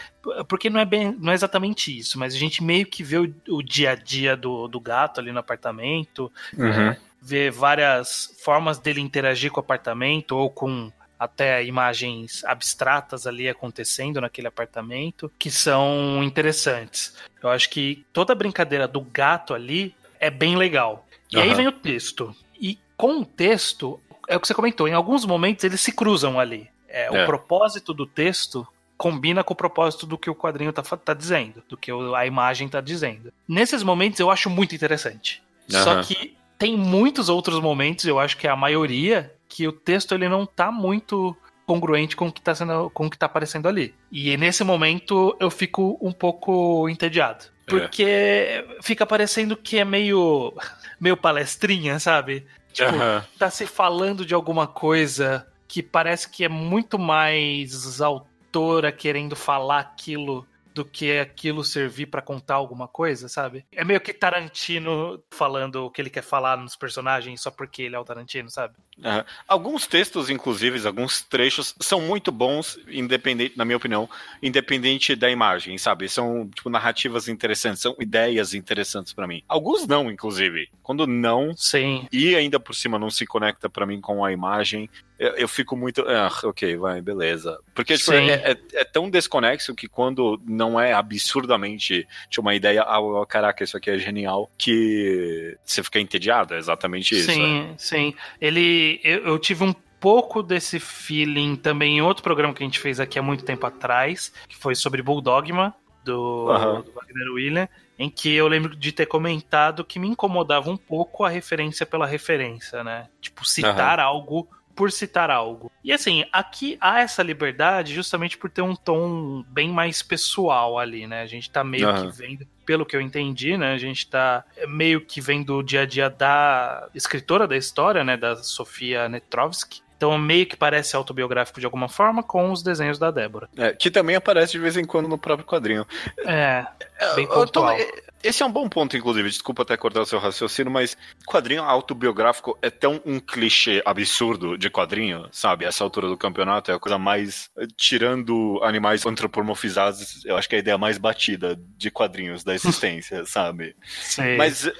Porque 0.49 0.69
não 0.69 0.79
é 0.79 0.85
bem. 0.85 1.15
não 1.17 1.31
é 1.31 1.35
exatamente 1.35 1.97
isso, 1.97 2.19
mas 2.19 2.35
a 2.35 2.37
gente 2.37 2.61
meio 2.61 2.85
que 2.85 3.03
vê 3.03 3.17
o, 3.17 3.33
o 3.49 3.63
dia 3.63 3.91
a 3.91 3.95
dia 3.95 4.35
do, 4.35 4.67
do 4.67 4.79
gato 4.79 5.19
ali 5.19 5.31
no 5.31 5.39
apartamento. 5.39 6.31
Uhum. 6.57 6.89
É, 6.89 6.97
vê 7.21 7.49
várias 7.49 8.35
formas 8.43 8.77
dele 8.77 9.01
interagir 9.01 9.51
com 9.51 9.59
o 9.59 9.63
apartamento 9.63 10.33
ou 10.35 10.49
com 10.49 10.91
até 11.19 11.63
imagens 11.63 12.43
abstratas 12.45 13.25
ali 13.25 13.49
acontecendo 13.49 14.21
naquele 14.21 14.47
apartamento 14.47 15.31
que 15.37 15.49
são 15.49 16.23
interessantes. 16.23 17.15
Eu 17.41 17.49
acho 17.49 17.69
que 17.69 18.05
toda 18.13 18.33
a 18.33 18.35
brincadeira 18.35 18.87
do 18.87 19.01
gato 19.01 19.53
ali 19.53 19.95
é 20.19 20.29
bem 20.29 20.55
legal. 20.55 21.07
E 21.31 21.37
uhum. 21.37 21.43
aí 21.43 21.53
vem 21.53 21.67
o 21.67 21.71
texto. 21.71 22.35
E 22.59 22.77
com 22.95 23.21
o 23.21 23.25
texto, 23.25 23.99
é 24.27 24.35
o 24.35 24.39
que 24.39 24.47
você 24.47 24.53
comentou, 24.53 24.87
em 24.87 24.93
alguns 24.93 25.25
momentos 25.25 25.63
eles 25.63 25.81
se 25.81 25.91
cruzam 25.91 26.39
ali. 26.39 26.69
É, 26.87 27.05
é. 27.05 27.23
O 27.23 27.25
propósito 27.25 27.93
do 27.93 28.05
texto 28.05 28.67
combina 28.97 29.43
com 29.43 29.53
o 29.53 29.57
propósito 29.57 30.05
do 30.05 30.17
que 30.17 30.29
o 30.29 30.35
quadrinho 30.35 30.73
tá, 30.73 30.81
tá 30.81 31.13
dizendo, 31.13 31.63
do 31.69 31.77
que 31.77 31.91
a 32.15 32.25
imagem 32.25 32.67
tá 32.67 32.81
dizendo. 32.81 33.31
Nesses 33.47 33.83
momentos 33.83 34.19
eu 34.19 34.31
acho 34.31 34.49
muito 34.49 34.73
interessante. 34.73 35.43
Uhum. 35.71 35.83
Só 35.83 36.01
que 36.01 36.35
tem 36.57 36.75
muitos 36.75 37.29
outros 37.29 37.59
momentos, 37.59 38.05
eu 38.05 38.19
acho 38.19 38.35
que 38.35 38.47
é 38.47 38.49
a 38.49 38.55
maioria, 38.55 39.31
que 39.47 39.67
o 39.67 39.71
texto 39.71 40.13
ele 40.13 40.27
não 40.27 40.45
tá 40.45 40.71
muito 40.71 41.35
congruente 41.65 42.15
com 42.15 42.27
o 42.27 42.31
que 42.31 42.41
tá 42.41 42.55
sendo, 42.55 42.89
com 42.91 43.07
o 43.07 43.09
que 43.09 43.17
tá 43.17 43.25
aparecendo 43.25 43.67
ali. 43.67 43.93
E 44.11 44.35
nesse 44.37 44.63
momento 44.63 45.35
eu 45.39 45.51
fico 45.51 45.97
um 46.01 46.11
pouco 46.11 46.87
entediado. 46.87 47.45
É. 47.45 47.69
Porque 47.69 48.03
é. 48.03 48.65
fica 48.81 49.05
parecendo 49.05 49.57
que 49.57 49.77
é 49.77 49.85
meio 49.85 50.53
meio 50.99 51.17
palestrinha, 51.17 51.99
sabe? 51.99 52.45
Tipo, 52.71 52.91
uhum. 52.91 53.21
tá 53.37 53.49
se 53.49 53.65
falando 53.65 54.25
de 54.25 54.33
alguma 54.33 54.67
coisa 54.67 55.45
que 55.67 55.83
parece 55.83 56.29
que 56.29 56.43
é 56.43 56.49
muito 56.49 56.97
mais 56.97 57.99
autora 57.99 58.91
querendo 58.91 59.35
falar 59.35 59.79
aquilo 59.79 60.47
do 60.77 60.85
que 60.85 61.17
aquilo 61.17 61.63
servir 61.63 62.05
para 62.05 62.21
contar 62.21 62.53
alguma 62.53 62.87
coisa, 62.87 63.27
sabe? 63.27 63.65
É 63.71 63.83
meio 63.83 63.99
que 63.99 64.13
Tarantino 64.13 65.19
falando 65.31 65.85
o 65.85 65.89
que 65.89 65.99
ele 65.99 66.09
quer 66.09 66.21
falar 66.21 66.55
nos 66.55 66.75
personagens 66.75 67.41
só 67.41 67.49
porque 67.49 67.81
ele 67.81 67.95
é 67.95 67.99
o 67.99 68.05
Tarantino, 68.05 68.47
sabe? 68.47 68.75
Uhum. 68.99 69.23
Alguns 69.47 69.87
textos, 69.87 70.29
inclusive, 70.29 70.85
alguns 70.85 71.23
trechos, 71.23 71.73
são 71.79 71.99
muito 71.99 72.31
bons, 72.31 72.79
independente, 72.87 73.57
na 73.57 73.65
minha 73.65 73.77
opinião, 73.77 74.07
independente 74.41 75.15
da 75.15 75.31
imagem, 75.31 75.79
sabe? 75.79 76.07
São, 76.07 76.47
tipo, 76.53 76.69
narrativas 76.69 77.27
interessantes, 77.27 77.81
são 77.81 77.95
ideias 77.99 78.53
interessantes 78.53 79.13
para 79.13 79.25
mim. 79.25 79.43
Alguns 79.47 79.87
não, 79.87 80.11
inclusive. 80.11 80.69
Quando 80.83 81.07
não, 81.07 81.55
Sim. 81.55 82.07
e 82.11 82.35
ainda 82.35 82.59
por 82.59 82.75
cima 82.75 82.99
não 82.99 83.09
se 83.09 83.25
conecta 83.25 83.67
para 83.67 83.85
mim 83.85 83.99
com 83.99 84.23
a 84.23 84.31
imagem, 84.31 84.87
eu, 85.19 85.31
eu, 85.31 85.47
fico 85.47 85.75
muito. 85.75 86.01
Ah, 86.07 86.31
ok, 86.43 86.77
vai, 86.77 87.01
beleza. 87.01 87.59
Porque 87.73 87.97
tipo, 87.97 88.11
é, 88.13 88.51
é, 88.51 88.57
é, 88.73 88.83
tão 88.83 89.09
desconexo 89.09 89.73
que 89.73 89.87
quando 89.87 90.39
não 90.45 90.66
é 90.79 90.91
absurdamente 90.91 92.07
tipo, 92.29 92.41
uma 92.41 92.55
ideia, 92.55 92.81
ah, 92.81 92.99
caraca, 93.27 93.63
isso 93.63 93.77
aqui 93.77 93.89
é 93.89 93.97
genial, 93.97 94.49
que 94.57 95.55
você 95.63 95.83
fica 95.83 95.99
entediado, 95.99 96.53
é 96.53 96.57
exatamente 96.57 97.15
isso. 97.15 97.31
Sim, 97.31 97.69
é. 97.71 97.75
sim. 97.77 98.13
Ele. 98.41 98.99
Eu, 99.03 99.19
eu 99.25 99.39
tive 99.39 99.63
um 99.63 99.73
pouco 99.99 100.43
desse 100.43 100.79
feeling 100.79 101.55
também 101.55 101.97
em 101.97 102.01
outro 102.01 102.23
programa 102.23 102.53
que 102.53 102.63
a 102.63 102.65
gente 102.65 102.79
fez 102.79 102.99
aqui 102.99 103.17
há 103.17 103.21
muito 103.21 103.43
tempo 103.43 103.65
atrás, 103.65 104.33
que 104.47 104.55
foi 104.55 104.75
sobre 104.75 105.01
Bulldogma, 105.01 105.73
do, 106.03 106.47
uhum. 106.47 106.81
do 106.81 106.91
Wagner 106.91 107.33
William, 107.33 107.69
em 107.99 108.09
que 108.09 108.33
eu 108.33 108.47
lembro 108.47 108.75
de 108.75 108.91
ter 108.91 109.05
comentado 109.05 109.83
que 109.83 109.99
me 109.99 110.07
incomodava 110.07 110.69
um 110.69 110.77
pouco 110.77 111.23
a 111.23 111.29
referência 111.29 111.85
pela 111.85 112.05
referência, 112.05 112.83
né? 112.83 113.07
Tipo, 113.19 113.45
citar 113.45 113.99
uhum. 113.99 114.05
algo 114.05 114.49
por 114.77 114.91
citar 114.91 115.31
algo. 115.31 115.71
E 115.83 115.91
assim, 115.91 116.23
aqui 116.31 116.77
há 116.79 117.01
essa 117.01 117.23
liberdade 117.23 117.95
justamente 117.95 118.37
por 118.37 118.47
ter 118.47 118.61
um 118.61 118.75
tom 118.75 119.43
bem 119.49 119.69
mais 119.69 120.03
pessoal 120.03 120.77
ali, 120.77 121.07
né? 121.07 121.23
A 121.23 121.25
gente 121.25 121.49
tá 121.49 121.63
meio 121.63 121.89
uhum. 121.89 122.11
que 122.11 122.15
vendo, 122.15 122.47
pelo 122.63 122.85
que 122.85 122.95
eu 122.95 123.01
entendi, 123.01 123.57
né? 123.57 123.73
A 123.73 123.77
gente 123.79 124.07
tá 124.07 124.45
meio 124.67 125.01
que 125.01 125.19
vendo 125.19 125.57
o 125.57 125.63
dia 125.63 125.81
a 125.81 125.85
dia 125.85 126.09
da 126.09 126.87
escritora 126.93 127.47
da 127.47 127.57
história, 127.57 128.03
né? 128.03 128.15
Da 128.15 128.35
Sofia 128.35 129.09
Netrovsky. 129.09 129.81
Então 129.97 130.15
meio 130.15 130.45
que 130.45 130.55
parece 130.55 130.95
autobiográfico 130.95 131.59
de 131.59 131.65
alguma 131.65 131.89
forma 131.89 132.21
com 132.21 132.51
os 132.51 132.61
desenhos 132.61 132.99
da 132.99 133.09
Débora. 133.09 133.49
É, 133.57 133.73
que 133.73 133.89
também 133.89 134.15
aparece 134.15 134.51
de 134.51 134.59
vez 134.59 134.77
em 134.77 134.85
quando 134.85 135.09
no 135.09 135.17
próprio 135.17 135.47
quadrinho. 135.47 135.87
É, 136.23 136.67
bem 137.15 137.25
pontual. 137.25 137.75
Eu, 137.75 137.87
tô, 137.87 138.06
esse 138.27 138.43
é 138.43 138.45
um 138.45 138.51
bom 138.51 138.67
ponto, 138.67 138.95
inclusive. 138.97 139.29
Desculpa 139.29 139.63
até 139.63 139.77
cortar 139.77 140.01
o 140.01 140.05
seu 140.05 140.19
raciocínio, 140.19 140.71
mas 140.71 140.97
quadrinho 141.25 141.63
autobiográfico 141.63 142.57
é 142.61 142.69
tão 142.69 143.01
um 143.05 143.19
clichê 143.19 143.81
absurdo 143.85 144.57
de 144.57 144.69
quadrinho, 144.69 145.27
sabe? 145.31 145.65
Essa 145.65 145.83
altura 145.83 146.07
do 146.07 146.17
campeonato 146.17 146.71
é 146.71 146.75
a 146.75 146.79
coisa 146.79 146.97
mais. 146.97 147.49
Tirando 147.75 148.59
animais 148.63 149.05
antropomorfizados, 149.05 150.25
eu 150.25 150.37
acho 150.37 150.49
que 150.49 150.55
é 150.55 150.57
a 150.57 150.61
ideia 150.61 150.77
mais 150.77 150.97
batida 150.97 151.57
de 151.77 151.89
quadrinhos 151.89 152.43
da 152.43 152.53
existência, 152.53 153.25
sabe? 153.25 153.75
Sim. 153.85 154.37
Mas 154.37 154.67
é, 154.67 154.73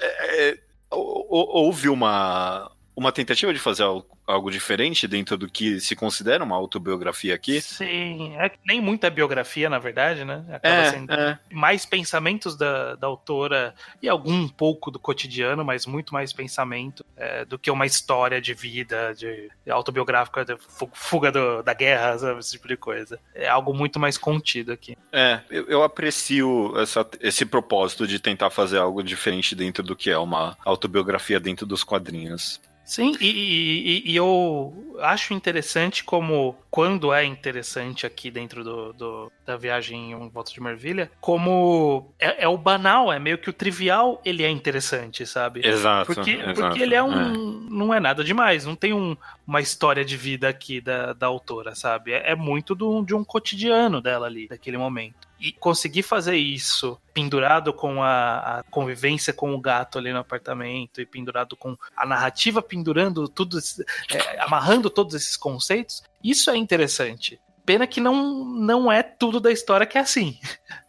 é, 0.50 0.58
houve 0.90 1.88
uma, 1.88 2.70
uma 2.98 3.12
tentativa 3.12 3.52
de 3.54 3.58
fazer 3.60 3.84
algo 3.84 4.06
algo 4.26 4.50
diferente 4.50 5.08
dentro 5.08 5.38
do 5.38 5.48
que 5.48 5.80
se 5.80 5.96
considera 5.96 6.44
uma 6.44 6.54
autobiografia 6.54 7.34
aqui. 7.34 7.62
Sim, 7.62 8.36
é 8.36 8.50
que 8.50 8.58
nem 8.66 8.78
muita 8.78 9.08
biografia, 9.08 9.70
na 9.70 9.78
verdade, 9.78 10.22
né? 10.22 10.44
Acaba 10.52 10.74
É, 10.82 10.90
sendo 10.90 11.10
é. 11.14 11.38
mais 11.50 11.86
pensamentos 11.86 12.54
da, 12.54 12.94
da 12.96 13.06
autora 13.06 13.74
e 14.02 14.08
algum 14.08 14.46
pouco 14.46 14.90
do 14.90 14.98
cotidiano, 14.98 15.64
mas 15.64 15.86
muito 15.86 16.12
mais 16.12 16.30
pensamento 16.34 17.06
é, 17.16 17.46
do 17.46 17.58
que 17.58 17.70
uma 17.70 17.86
história 17.86 18.38
de 18.38 18.52
vida, 18.52 19.14
de, 19.14 19.50
de 19.64 19.70
autobiográfica, 19.70 20.44
de 20.44 20.58
fu- 20.58 20.90
fuga 20.92 21.32
do- 21.32 21.62
da 21.62 21.72
guerra, 21.72 22.18
sabe? 22.18 22.40
Esse 22.40 22.52
tipo 22.52 22.68
de 22.68 22.76
coisa. 22.76 23.18
É 23.34 23.48
algo 23.48 23.72
muito 23.72 23.98
mais 23.98 24.18
contido 24.18 24.72
aqui. 24.72 24.94
É, 25.10 25.40
eu, 25.48 25.64
eu 25.68 25.82
aprecio 25.82 26.74
essa- 26.78 27.08
esse 27.22 27.46
propósito 27.46 28.06
de 28.06 28.18
tentar 28.18 28.50
fazer 28.50 28.76
algo 28.76 29.02
diferente 29.02 29.54
dentro 29.54 29.82
do 29.82 29.96
que 29.96 30.10
é 30.10 30.18
uma 30.18 30.54
autobiografia 30.66 31.40
dentro 31.40 31.64
dos 31.64 31.82
quadrinhos. 31.82 32.60
Sim, 32.88 33.12
e, 33.20 33.26
e- 33.28 34.02
e- 34.12 34.16
eu 34.16 34.96
acho 35.00 35.34
interessante 35.34 36.02
como, 36.02 36.56
quando 36.70 37.12
é 37.12 37.22
interessante 37.22 38.06
aqui 38.06 38.30
dentro 38.30 38.64
do, 38.64 38.94
do- 38.94 39.32
da 39.44 39.58
viagem 39.58 40.12
em 40.12 40.28
Volta 40.30 40.50
de 40.50 40.60
Mervilha, 40.62 41.10
como 41.20 42.14
é, 42.18 42.44
é 42.44 42.48
o 42.48 42.56
banal, 42.56 43.12
é 43.12 43.18
meio 43.18 43.36
que 43.36 43.50
o 43.50 43.52
trivial, 43.52 44.22
ele 44.24 44.42
é 44.42 44.48
interessante, 44.48 45.26
sabe? 45.26 45.60
Exato. 45.66 46.06
Porque, 46.14 46.30
exato, 46.30 46.54
porque 46.54 46.80
ele 46.80 46.94
é 46.94 47.02
um. 47.02 47.12
é. 47.12 47.68
Não 47.70 47.92
é 47.92 48.00
nada 48.00 48.24
demais, 48.24 48.64
não 48.64 48.74
tem 48.74 48.94
um- 48.94 49.14
uma 49.46 49.60
história 49.60 50.02
de 50.02 50.16
vida 50.16 50.48
aqui 50.48 50.80
da, 50.80 51.12
da 51.12 51.26
autora, 51.26 51.74
sabe? 51.74 52.12
É, 52.12 52.30
é 52.32 52.34
muito 52.34 52.74
do- 52.74 53.04
de 53.04 53.14
um 53.14 53.22
cotidiano 53.22 54.00
dela 54.00 54.26
ali, 54.26 54.48
daquele 54.48 54.78
momento. 54.78 55.27
E 55.40 55.52
conseguir 55.52 56.02
fazer 56.02 56.36
isso 56.36 56.98
pendurado 57.14 57.72
com 57.72 58.02
a, 58.02 58.58
a 58.58 58.62
convivência 58.64 59.32
com 59.32 59.54
o 59.54 59.60
gato 59.60 59.98
ali 59.98 60.12
no 60.12 60.18
apartamento 60.18 61.00
e 61.00 61.06
pendurado 61.06 61.56
com 61.56 61.76
a 61.96 62.04
narrativa 62.04 62.60
pendurando 62.60 63.28
tudo, 63.28 63.58
é, 64.10 64.40
amarrando 64.40 64.90
todos 64.90 65.14
esses 65.14 65.36
conceitos, 65.36 66.02
isso 66.22 66.50
é 66.50 66.56
interessante. 66.56 67.40
Pena 67.64 67.86
que 67.86 68.00
não, 68.00 68.44
não 68.44 68.90
é 68.90 69.02
tudo 69.02 69.38
da 69.38 69.52
história 69.52 69.86
que 69.86 69.98
é 69.98 70.00
assim. 70.00 70.38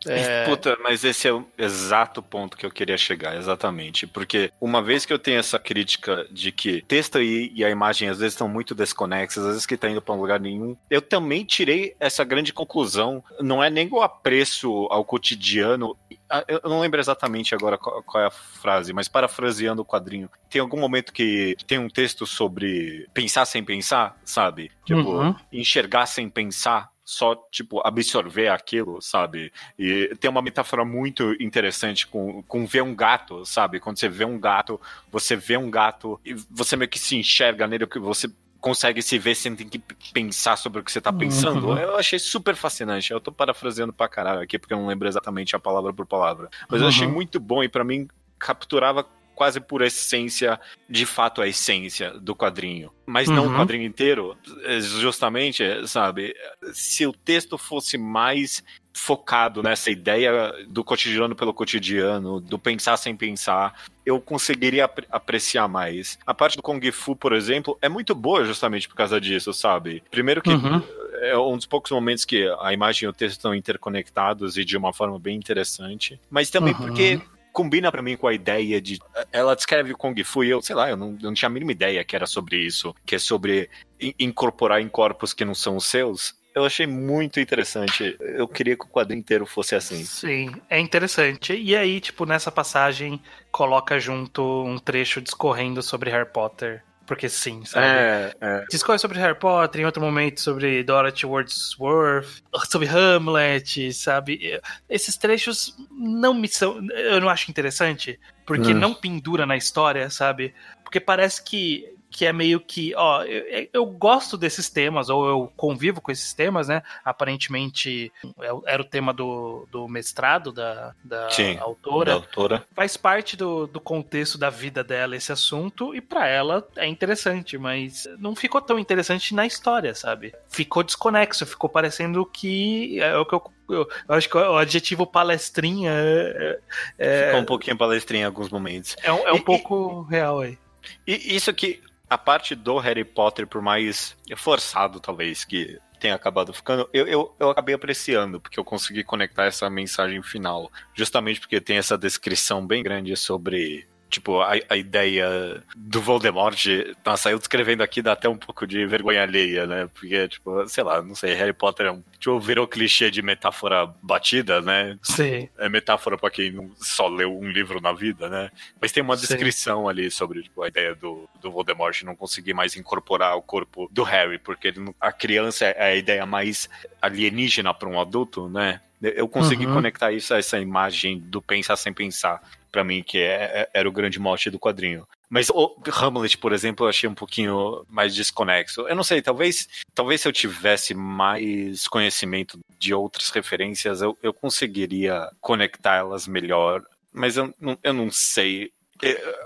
É, 0.08 0.46
Puta, 0.50 0.78
mas 0.82 1.04
esse 1.04 1.28
é 1.28 1.34
o 1.34 1.46
exato 1.58 2.22
ponto 2.24 2.58
que 2.58 2.66
eu 2.66 2.72
queria 2.72 2.98
chegar, 2.98 3.36
exatamente. 3.36 4.08
Porque 4.08 4.52
uma 4.60 4.82
vez 4.82 5.06
que 5.06 5.12
eu 5.14 5.20
tenho 5.20 5.40
essa 5.40 5.60
crítica 5.60 6.26
de 6.32 6.52
que 6.52 6.82
texto 6.84 7.22
e, 7.22 7.52
e 7.54 7.64
a 7.66 7.70
imagem 7.70 8.08
às 8.10 8.20
vezes 8.20 8.34
estão 8.34 8.48
muito 8.48 8.74
desconexas, 8.74 9.44
às 9.44 9.50
vezes 9.52 9.66
que 9.66 9.76
tá 9.78 9.90
indo 9.90 10.02
pra 10.02 10.16
um 10.16 10.20
lugar 10.22 10.40
nenhum, 10.40 10.76
eu 10.90 11.02
também 11.02 11.44
tirei 11.44 11.96
essa 12.00 12.24
grande 12.24 12.54
conclusão. 12.54 13.24
Não 13.42 13.64
é 13.64 13.70
nem 13.70 13.90
o 13.92 14.02
apreço 14.02 14.88
ao 14.90 15.04
cotidiano. 15.04 15.98
Ah, 16.30 16.44
Eu 16.48 16.62
não 16.70 16.80
lembro 16.80 17.00
exatamente 17.00 17.54
agora 17.54 17.78
qual, 17.78 18.02
qual 18.04 18.24
é 18.24 18.28
a 18.28 18.32
frase, 18.32 18.94
mas 18.94 19.08
parafraseando 19.08 19.82
o 19.82 19.86
quadrinho, 19.86 20.30
tem 20.50 20.62
algum 20.62 20.80
momento 20.80 21.12
que 21.12 21.56
tem 21.68 21.78
um 21.80 21.90
texto 21.90 22.26
sobre 22.26 23.08
pensar 23.14 23.46
sem 23.46 23.64
pensar, 23.64 24.18
sabe? 24.24 24.72
Tipo, 24.86 25.00
Uhum. 25.10 25.36
enxergar 25.52 26.06
sem 26.06 26.30
pensar. 26.30 26.90
Só, 27.12 27.34
tipo, 27.52 27.82
absorver 27.84 28.50
aquilo, 28.50 29.02
sabe? 29.02 29.52
E 29.80 30.16
tem 30.20 30.30
uma 30.30 30.44
metáfora 30.44 30.86
muito 30.86 31.36
interessante 31.42 32.06
com, 32.06 32.44
com 32.44 32.68
ver 32.68 32.84
um 32.84 32.94
gato, 32.94 33.44
sabe? 33.48 33.80
Quando 33.80 33.98
você 33.98 34.08
vê 34.08 34.26
um 34.26 34.40
gato, 34.40 34.80
você 35.12 35.36
vê 35.36 35.58
um 35.58 35.72
gato 35.72 36.22
e 36.24 36.36
você 36.52 36.76
meio 36.76 36.88
que 36.88 37.00
se 37.00 37.16
enxerga 37.16 37.66
nele, 37.66 37.88
que 37.88 37.98
você 37.98 38.30
consegue 38.62 39.02
se 39.02 39.18
ver 39.18 39.34
sem 39.34 39.56
ter 39.56 39.66
que 39.66 39.80
pensar 40.14 40.56
sobre 40.56 40.82
o 40.82 40.84
que 40.84 40.92
você 40.92 41.02
tá 41.02 41.12
pensando. 41.12 41.70
Uhum. 41.70 41.78
Eu 41.80 41.96
achei 41.98 42.20
super 42.20 42.56
fascinante. 42.56 43.12
Eu 43.12 43.20
tô 43.20 43.32
parafraseando 43.32 43.92
pra 43.92 44.08
caralho 44.08 44.42
aqui, 44.42 44.60
porque 44.60 44.76
eu 44.76 44.78
não 44.78 44.86
lembro 44.86 45.08
exatamente 45.08 45.56
a 45.56 45.60
palavra 45.60 45.92
por 45.92 46.06
palavra. 46.06 46.48
Mas 46.70 46.80
eu 46.80 46.88
achei 46.90 47.08
Uhum. 47.08 47.14
muito 47.14 47.40
bom 47.40 47.64
e 47.64 47.68
pra 47.68 47.84
mim 47.84 48.08
capturava 48.38 49.04
quase 49.40 49.62
por 49.62 49.82
essência, 49.82 50.60
de 50.90 51.06
fato, 51.06 51.42
a 51.42 51.48
essência 51.48 52.12
do 52.20 52.36
quadrinho. 52.36 52.92
Mas 53.06 53.30
não 53.30 53.46
Uhum. 53.46 53.54
o 53.54 53.58
quadrinho 53.58 53.86
inteiro, 53.86 54.38
é, 54.66 54.82
justamente, 54.82 55.64
sabe? 55.88 56.36
Se 56.74 57.08
o 57.08 57.14
texto 57.14 57.58
fosse 57.58 57.98
mais 57.98 58.62
focado 58.94 59.64
nessa 59.64 59.90
ideia 59.90 60.52
do 60.68 60.84
cotidiano 60.84 61.38
pelo 61.38 61.54
cotidiano, 61.54 62.42
do 62.42 62.60
pensar 62.60 62.98
sem 62.98 63.16
pensar, 63.16 63.82
eu 64.06 64.20
conseguiria 64.20 64.84
apre- 64.84 65.08
apreciar 65.10 65.70
mais. 65.70 66.20
A 66.28 66.34
parte 66.34 66.58
do 66.58 66.62
Kung 66.62 66.82
Fu, 66.92 67.16
por 67.16 67.32
exemplo, 67.32 67.78
é 67.82 67.88
muito 67.88 68.14
boa 68.14 68.44
justamente 68.44 68.90
por 68.90 68.96
causa 68.96 69.22
disso, 69.22 69.54
sabe? 69.54 70.04
Primeiro 70.12 70.42
que 70.42 70.50
Uhum. 70.50 70.84
é 71.22 71.38
um 71.38 71.56
dos 71.56 71.66
poucos 71.66 71.92
momentos 71.92 72.26
que 72.26 72.46
a 72.60 72.74
imagem 72.74 73.06
e 73.06 73.10
o 73.10 73.14
texto 73.14 73.38
estão 73.38 73.56
interconectados 73.56 74.58
e 74.58 74.66
de 74.66 74.76
uma 74.76 74.92
forma 74.92 75.18
bem 75.18 75.38
interessante, 75.38 76.20
mas 76.30 76.50
também 76.50 76.74
Uhum. 76.74 76.80
porque 76.82 77.22
combina 77.52 77.92
pra 77.92 78.02
mim 78.02 78.16
com 78.16 78.28
a 78.28 78.34
ideia 78.34 78.82
de 78.82 78.98
ela 79.32 79.56
descreve 79.56 79.92
o 79.94 79.98
Kung 79.98 80.16
Fu 80.24 80.44
e 80.44 80.50
eu, 80.50 80.62
sei 80.62 80.76
lá, 80.76 80.90
eu 80.90 80.98
não, 80.98 81.12
eu 81.22 81.28
não 81.28 81.34
tinha 81.34 81.48
a 81.48 81.52
mínima 81.52 81.72
ideia 81.72 82.04
que 82.04 82.16
era 82.16 82.26
sobre 82.26 82.58
isso, 82.58 82.94
que 83.06 83.16
é 83.16 83.20
sobre 83.20 83.70
in- 84.00 84.14
incorporar 84.20 84.82
em 84.82 84.90
corpos 84.90 85.34
que 85.34 85.46
não 85.46 85.56
são 85.56 85.76
os 85.76 85.86
seus. 85.86 86.34
Eu 86.56 86.66
achei 86.66 86.88
muito 86.88 87.40
interessante. 87.40 88.18
Eu 88.20 88.48
queria 88.48 88.76
que 88.76 88.84
o 88.84 88.90
quadrinho 88.90 89.20
inteiro 89.20 89.46
fosse 89.46 89.76
assim. 89.76 90.04
Sim, 90.04 90.52
é 90.70 90.80
interessante. 90.80 91.54
E 91.54 91.76
aí, 91.76 92.02
tipo, 92.02 92.26
nessa 92.26 92.52
passagem, 92.52 93.22
coloca 93.52 94.00
junto 94.00 94.42
um 94.66 94.78
trecho 94.80 95.22
discorrendo 95.22 95.82
sobre 95.84 96.10
Harry 96.10 96.30
Potter. 96.32 96.84
Porque 97.10 97.28
sim, 97.28 97.66
sabe? 97.66 97.88
É, 97.88 98.34
é. 98.40 98.66
Discorre 98.70 99.00
sobre 99.00 99.18
Harry 99.18 99.34
Potter, 99.34 99.82
em 99.82 99.86
outro 99.86 100.00
momento 100.00 100.40
sobre 100.40 100.84
Dorothy 100.84 101.26
Wordsworth, 101.26 102.44
sobre 102.70 102.88
Hamlet, 102.88 103.92
sabe? 103.94 104.62
Esses 104.88 105.18
trechos 105.18 105.76
não 105.92 106.36
me 106.36 106.48
são. 106.48 106.80
Eu 106.92 107.20
não 107.20 107.28
acho 107.28 107.50
interessante, 107.50 108.20
porque 108.46 108.74
Hum. 108.74 108.78
não 108.78 108.94
pendura 108.94 109.48
na 109.48 109.58
história, 109.58 110.08
sabe? 110.12 110.54
Porque 110.84 111.00
parece 111.00 111.44
que, 111.44 111.84
que 112.12 112.26
é 112.26 112.34
meio 112.34 112.60
que. 112.60 112.94
Ó, 112.96 113.24
eu, 113.24 113.68
eu 113.72 113.86
gosto 113.86 114.38
desses 114.38 114.70
temas, 114.70 115.10
ou 115.10 115.28
eu 115.28 115.54
convivo 115.56 116.02
com 116.02 116.12
esses 116.12 116.34
temas, 116.34 116.68
né? 116.68 116.82
Aparentemente 117.06 118.12
é- 118.42 118.74
era 118.74 118.82
o 118.82 118.86
tema 118.86 119.14
do, 119.14 119.68
do 119.72 119.88
mestrado 119.88 120.52
da, 120.52 120.94
da 121.04 121.30
Sim, 121.30 121.58
autora 121.60 122.12
Da 122.12 122.18
autora. 122.18 122.66
faz 122.76 122.98
parte 122.98 123.38
do, 123.38 123.68
do 123.68 123.80
contexto 123.80 124.38
da 124.38 124.50
vida 124.50 124.84
dela 124.84 125.16
esse 125.16 125.32
assunto 125.32 125.94
e 125.96 126.02
pra 126.02 126.28
ela 126.28 126.68
é 126.76 126.88
interessante, 126.88 127.58
mas 127.58 128.08
não 128.18 128.36
ficou 128.36 128.60
tão 128.62 128.80
interessante 128.80 129.36
na 129.36 129.46
história, 129.46 129.94
sabe? 129.94 130.34
Ficou 130.50 130.82
desconexo, 130.84 131.46
ficou 131.46 131.70
parecendo 131.70 132.26
que 132.26 133.00
é 133.00 133.16
o 133.18 133.26
que 133.26 133.36
eu, 133.36 133.52
eu, 133.70 133.88
acho 134.10 134.28
que 134.28 134.36
o 134.38 134.58
adjetivo 134.58 135.06
palestrinha 135.06 135.92
é, 135.94 136.60
é, 136.98 137.26
Ficou 137.28 137.42
um 137.42 137.46
pouquinho 137.46 137.78
palestrinha 137.78 138.24
em 138.24 138.26
alguns 138.26 138.50
momentos. 138.50 138.96
é 139.04 139.12
um, 139.12 139.28
é 139.28 139.32
um 139.34 139.38
E- 139.38 139.42
pouco 139.44 140.02
real 140.04 140.40
aí. 140.42 140.58
E 141.06 141.36
isso 141.36 141.54
que 141.54 141.82
a 142.10 142.18
parte 142.18 142.56
do 142.56 142.78
Harry 142.78 143.06
Potter, 143.06 143.46
por 143.46 143.62
mais 143.62 144.18
forçado 144.36 145.00
talvez 145.00 145.44
que 145.44 145.78
tenha 146.00 146.16
acabado 146.16 146.54
ficando, 146.54 146.90
eu, 146.94 147.06
eu, 147.06 147.36
eu 147.40 147.50
acabei 147.50 147.76
apreciando, 147.76 148.40
porque 148.40 148.60
eu 148.60 148.64
consegui 148.64 149.04
conectar 149.04 149.46
essa 149.46 149.70
mensagem 149.70 150.24
final. 150.24 150.72
Justamente 150.96 151.40
porque 151.40 151.60
tem 151.60 151.78
essa 151.78 151.98
descrição 151.98 152.66
bem 152.66 152.82
grande 152.82 153.16
sobre. 153.16 153.88
Tipo, 154.20 154.42
a, 154.42 154.52
a 154.70 154.76
ideia 154.76 155.64
do 155.76 156.02
Voldemort. 156.02 156.62
Nossa, 157.06 157.32
eu 157.32 157.40
descrevendo 157.40 157.82
aqui 157.82 158.02
dá 158.02 158.12
até 158.12 158.28
um 158.28 158.36
pouco 158.36 158.68
de 158.68 158.86
vergonha 158.86 159.24
alheia, 159.24 159.66
né? 159.66 159.90
Porque, 159.94 160.28
tipo, 160.28 160.68
sei 160.68 160.84
lá, 160.84 161.02
não 161.02 161.16
sei, 161.16 161.34
Harry 161.36 161.54
Potter 161.54 161.86
é 161.86 161.92
um. 161.92 162.04
Tipo, 162.20 162.38
virou 162.38 162.68
clichê 162.68 163.10
de 163.10 163.22
metáfora 163.22 163.88
batida, 164.02 164.60
né? 164.62 165.00
Sim. 165.02 165.48
é 165.58 165.70
metáfora 165.70 166.18
pra 166.18 166.30
quem 166.30 166.52
não 166.52 166.70
só 166.76 167.08
leu 167.08 167.34
um 167.40 167.50
livro 167.50 167.80
na 167.80 167.94
vida, 167.94 168.28
né? 168.28 168.50
Mas 168.82 168.92
tem 168.92 169.02
uma 169.02 169.16
Sim. 169.16 169.26
descrição 169.26 169.88
ali 169.88 170.12
sobre 170.12 170.44
tipo, 170.44 170.62
a 170.64 170.68
ideia 170.68 170.94
do, 170.94 171.28
do 171.42 171.50
Voldemort 171.50 172.02
não 172.04 172.14
conseguir 172.16 172.54
mais 172.54 172.76
incorporar 172.76 173.38
o 173.38 173.42
corpo 173.42 173.88
do 173.90 174.04
Harry, 174.04 174.38
porque 174.38 174.68
ele 174.68 174.94
a 175.00 175.14
criança 175.14 175.64
é 175.66 175.92
a 175.92 175.96
ideia 175.96 176.26
mais 176.26 176.70
alienígena 177.02 177.74
para 177.74 177.88
um 177.88 178.00
adulto, 178.02 178.50
né? 178.50 178.82
Eu 179.02 179.30
consegui 179.30 179.66
Uhum. 179.66 179.76
conectar 179.76 180.12
isso 180.12 180.34
a 180.34 180.40
essa 180.40 180.60
imagem 180.60 181.20
do 181.22 181.42
pensar 181.42 181.78
sem 181.78 181.94
pensar, 181.94 182.42
pra 182.72 182.84
mim, 182.84 183.04
que 183.04 183.18
é, 183.20 183.62
é- 183.62 183.70
era 183.74 183.90
o 183.90 183.92
grande 183.92 184.20
mote 184.20 184.50
do 184.50 184.60
quadrinho. 184.60 185.08
Mas 185.30 185.50
o 185.50 185.76
Hamlet, 186.02 186.38
por 186.38 186.54
exemplo, 186.54 186.86
eu 186.86 186.90
achei 186.90 187.08
um 187.08 187.14
pouquinho 187.14 187.86
mais 187.88 188.16
desconexo. 188.16 188.82
Eu 188.88 188.96
não 188.96 189.04
sei, 189.04 189.22
talvez, 189.22 189.68
talvez 189.94 190.22
se 190.22 190.28
eu 190.28 190.34
tivesse 190.34 190.94
mais 190.96 191.88
conhecimento 191.88 192.60
de 192.80 192.94
outras 192.94 193.30
referências, 193.30 194.02
eu, 194.02 194.18
eu 194.24 194.34
conseguiria 194.34 195.30
conectar 195.40 195.96
elas 195.98 196.28
melhor. 196.28 196.84
Mas 197.14 197.38
eu, 197.38 197.54
eu 197.84 197.94
não 197.94 198.10
sei. 198.12 198.72